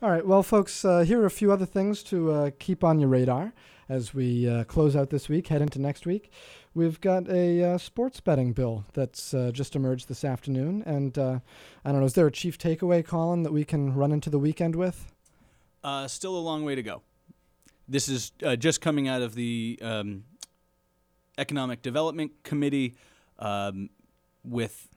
All 0.02 0.10
right. 0.10 0.26
Well, 0.26 0.44
folks, 0.44 0.86
uh, 0.86 1.00
here 1.00 1.22
are 1.22 1.26
a 1.26 1.32
few 1.32 1.52
other 1.52 1.66
things 1.66 2.04
to 2.04 2.32
uh, 2.32 2.52
keep 2.60 2.84
on 2.84 3.00
your 3.00 3.10
radar 3.10 3.54
as 3.90 4.14
we 4.14 4.48
uh, 4.48 4.64
close 4.66 4.96
out 4.96 5.10
this 5.10 5.30
week, 5.30 5.48
head 5.48 5.62
into 5.62 5.80
next 5.80 6.06
week. 6.06 6.32
We've 6.74 7.00
got 7.02 7.28
a 7.30 7.64
uh, 7.64 7.78
sports 7.78 8.20
betting 8.20 8.54
bill 8.54 8.86
that's 8.94 9.34
uh, 9.34 9.52
just 9.52 9.76
emerged 9.76 10.08
this 10.08 10.24
afternoon. 10.24 10.84
And 10.86 11.18
I 11.18 11.42
don't 11.86 12.00
know, 12.00 12.06
is 12.06 12.14
there 12.14 12.28
a 12.28 12.32
chief 12.32 12.58
takeaway, 12.58 13.06
Colin, 13.06 13.44
that 13.44 13.54
we 13.54 13.66
can 13.66 13.96
run 13.96 14.12
into 14.12 14.30
the 14.30 14.40
weekend 14.40 14.76
with? 14.76 15.12
Still 16.08 16.38
a 16.38 16.40
long 16.40 16.66
way 16.66 16.76
to 16.76 16.84
go. 16.84 17.02
This 17.88 18.10
is 18.10 18.32
just 18.60 18.82
coming 18.82 19.08
out 19.08 19.22
of 19.22 19.36
the 19.36 19.80
um, 19.82 20.26
Economic 21.38 21.82
Development 21.82 22.32
Committee 22.44 22.96
um, 23.40 23.90
with 24.48 24.88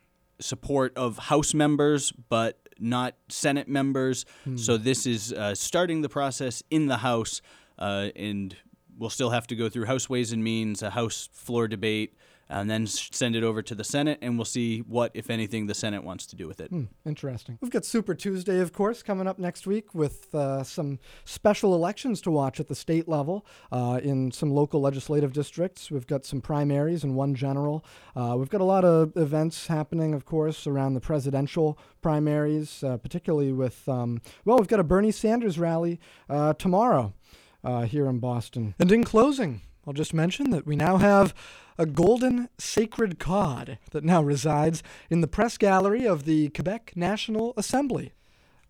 support 0.40 0.96
of 0.96 1.18
House 1.18 1.52
members, 1.54 2.12
but 2.12 2.58
not 2.78 3.14
Senate 3.28 3.68
members. 3.68 4.24
So 4.56 4.76
this 4.78 5.06
is 5.06 5.32
uh, 5.32 5.54
starting 5.54 6.00
the 6.02 6.08
process 6.08 6.62
in 6.70 6.86
the 6.86 6.96
House, 6.98 7.42
uh, 7.78 8.08
and 8.16 8.56
we'll 8.98 9.10
still 9.10 9.30
have 9.30 9.46
to 9.48 9.56
go 9.56 9.68
through 9.68 9.84
House 9.86 10.08
Ways 10.08 10.32
and 10.32 10.42
Means, 10.42 10.82
a 10.82 10.90
House 10.90 11.28
floor 11.32 11.68
debate, 11.68 12.16
and 12.50 12.68
then 12.68 12.86
send 12.86 13.36
it 13.36 13.44
over 13.44 13.62
to 13.62 13.74
the 13.74 13.84
Senate, 13.84 14.18
and 14.20 14.36
we'll 14.36 14.44
see 14.44 14.80
what, 14.80 15.12
if 15.14 15.30
anything, 15.30 15.66
the 15.66 15.74
Senate 15.74 16.02
wants 16.02 16.26
to 16.26 16.36
do 16.36 16.48
with 16.48 16.60
it. 16.60 16.70
Hmm, 16.70 16.84
interesting. 17.06 17.58
We've 17.60 17.70
got 17.70 17.84
Super 17.84 18.14
Tuesday, 18.14 18.60
of 18.60 18.72
course, 18.72 19.02
coming 19.02 19.26
up 19.26 19.38
next 19.38 19.66
week 19.66 19.94
with 19.94 20.34
uh, 20.34 20.64
some 20.64 20.98
special 21.24 21.74
elections 21.74 22.20
to 22.22 22.30
watch 22.30 22.58
at 22.58 22.66
the 22.66 22.74
state 22.74 23.08
level 23.08 23.46
uh, 23.70 24.00
in 24.02 24.32
some 24.32 24.50
local 24.50 24.80
legislative 24.80 25.32
districts. 25.32 25.90
We've 25.90 26.06
got 26.06 26.24
some 26.24 26.40
primaries 26.40 27.04
and 27.04 27.14
one 27.14 27.34
general. 27.34 27.84
Uh, 28.16 28.34
we've 28.36 28.50
got 28.50 28.60
a 28.60 28.64
lot 28.64 28.84
of 28.84 29.16
events 29.16 29.68
happening, 29.68 30.12
of 30.12 30.24
course, 30.24 30.66
around 30.66 30.94
the 30.94 31.00
presidential 31.00 31.78
primaries, 32.02 32.82
uh, 32.82 32.96
particularly 32.96 33.52
with, 33.52 33.88
um, 33.88 34.20
well, 34.44 34.58
we've 34.58 34.68
got 34.68 34.80
a 34.80 34.84
Bernie 34.84 35.12
Sanders 35.12 35.58
rally 35.58 36.00
uh, 36.28 36.54
tomorrow 36.54 37.14
uh, 37.62 37.82
here 37.82 38.06
in 38.06 38.18
Boston. 38.18 38.74
And 38.78 38.90
in 38.90 39.04
closing, 39.04 39.60
I'll 39.86 39.92
just 39.92 40.12
mention 40.12 40.50
that 40.50 40.66
we 40.66 40.76
now 40.76 40.98
have 40.98 41.34
a 41.80 41.86
golden 41.86 42.50
sacred 42.58 43.18
cod 43.18 43.78
that 43.92 44.04
now 44.04 44.22
resides 44.22 44.82
in 45.08 45.22
the 45.22 45.26
press 45.26 45.56
gallery 45.56 46.06
of 46.06 46.24
the 46.26 46.50
Quebec 46.50 46.92
National 46.94 47.54
Assembly, 47.56 48.12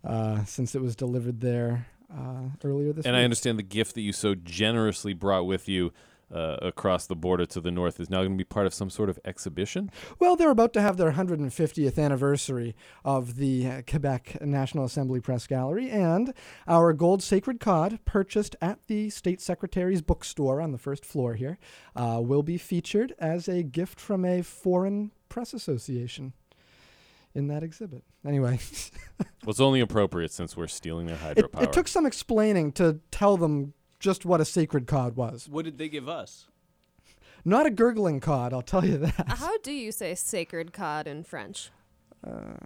uh, 0.04 0.44
since 0.44 0.76
it 0.76 0.80
was 0.80 0.94
delivered 0.94 1.40
there 1.40 1.88
uh, 2.08 2.50
earlier 2.62 2.92
this 2.92 3.04
And 3.04 3.16
week. 3.16 3.20
I 3.20 3.24
understand 3.24 3.58
the 3.58 3.64
gift 3.64 3.96
that 3.96 4.02
you 4.02 4.12
so 4.12 4.36
generously 4.36 5.12
brought 5.12 5.44
with 5.44 5.68
you 5.68 5.92
uh, 6.32 6.56
across 6.62 7.06
the 7.06 7.16
border 7.16 7.46
to 7.46 7.60
the 7.60 7.70
north 7.70 8.00
is 8.00 8.10
now 8.10 8.18
going 8.18 8.32
to 8.32 8.36
be 8.36 8.44
part 8.44 8.66
of 8.66 8.74
some 8.74 8.90
sort 8.90 9.08
of 9.10 9.18
exhibition. 9.24 9.90
Well, 10.18 10.36
they're 10.36 10.50
about 10.50 10.72
to 10.74 10.80
have 10.80 10.96
their 10.96 11.12
150th 11.12 11.98
anniversary 11.98 12.74
of 13.04 13.36
the 13.36 13.66
uh, 13.66 13.82
Quebec 13.88 14.40
National 14.40 14.84
Assembly 14.84 15.20
Press 15.20 15.46
Gallery, 15.46 15.90
and 15.90 16.32
our 16.66 16.92
gold 16.92 17.22
sacred 17.22 17.60
cod, 17.60 17.98
purchased 18.04 18.56
at 18.60 18.78
the 18.86 19.10
State 19.10 19.40
Secretary's 19.40 20.02
bookstore 20.02 20.60
on 20.60 20.72
the 20.72 20.78
first 20.78 21.04
floor 21.04 21.34
here, 21.34 21.58
uh, 21.96 22.20
will 22.22 22.42
be 22.42 22.58
featured 22.58 23.14
as 23.18 23.48
a 23.48 23.62
gift 23.62 24.00
from 24.00 24.24
a 24.24 24.42
foreign 24.42 25.10
press 25.28 25.52
association 25.54 26.32
in 27.34 27.46
that 27.48 27.62
exhibit. 27.62 28.02
Anyway, 28.26 28.58
Well, 29.44 29.50
it's 29.50 29.60
only 29.60 29.80
appropriate 29.80 30.32
since 30.32 30.56
we're 30.56 30.66
stealing 30.66 31.06
their 31.06 31.16
it, 31.16 31.36
hydropower. 31.36 31.62
it 31.62 31.72
took 31.72 31.88
some 31.88 32.04
explaining 32.04 32.72
to 32.72 33.00
tell 33.10 33.36
them 33.36 33.72
just 34.00 34.24
what 34.24 34.40
a 34.40 34.44
sacred 34.44 34.88
cod 34.88 35.14
was. 35.14 35.48
What 35.48 35.64
did 35.64 35.78
they 35.78 35.88
give 35.88 36.08
us? 36.08 36.48
Not 37.44 37.66
a 37.66 37.70
gurgling 37.70 38.18
cod, 38.20 38.52
I'll 38.52 38.62
tell 38.62 38.84
you 38.84 38.98
that. 38.98 39.28
How 39.28 39.56
do 39.58 39.70
you 39.72 39.92
say 39.92 40.14
sacred 40.14 40.72
cod 40.72 41.06
in 41.06 41.22
French? 41.22 41.70
Uh, 42.26 42.56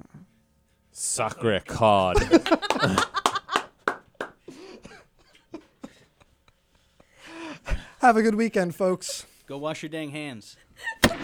Sacre 0.91 1.61
cod. 1.67 2.17
Have 8.01 8.17
a 8.17 8.23
good 8.23 8.35
weekend, 8.35 8.75
folks. 8.75 9.27
Go 9.47 9.59
wash 9.59 9.83
your 9.83 9.91
dang 9.91 10.11
hands. 10.11 10.57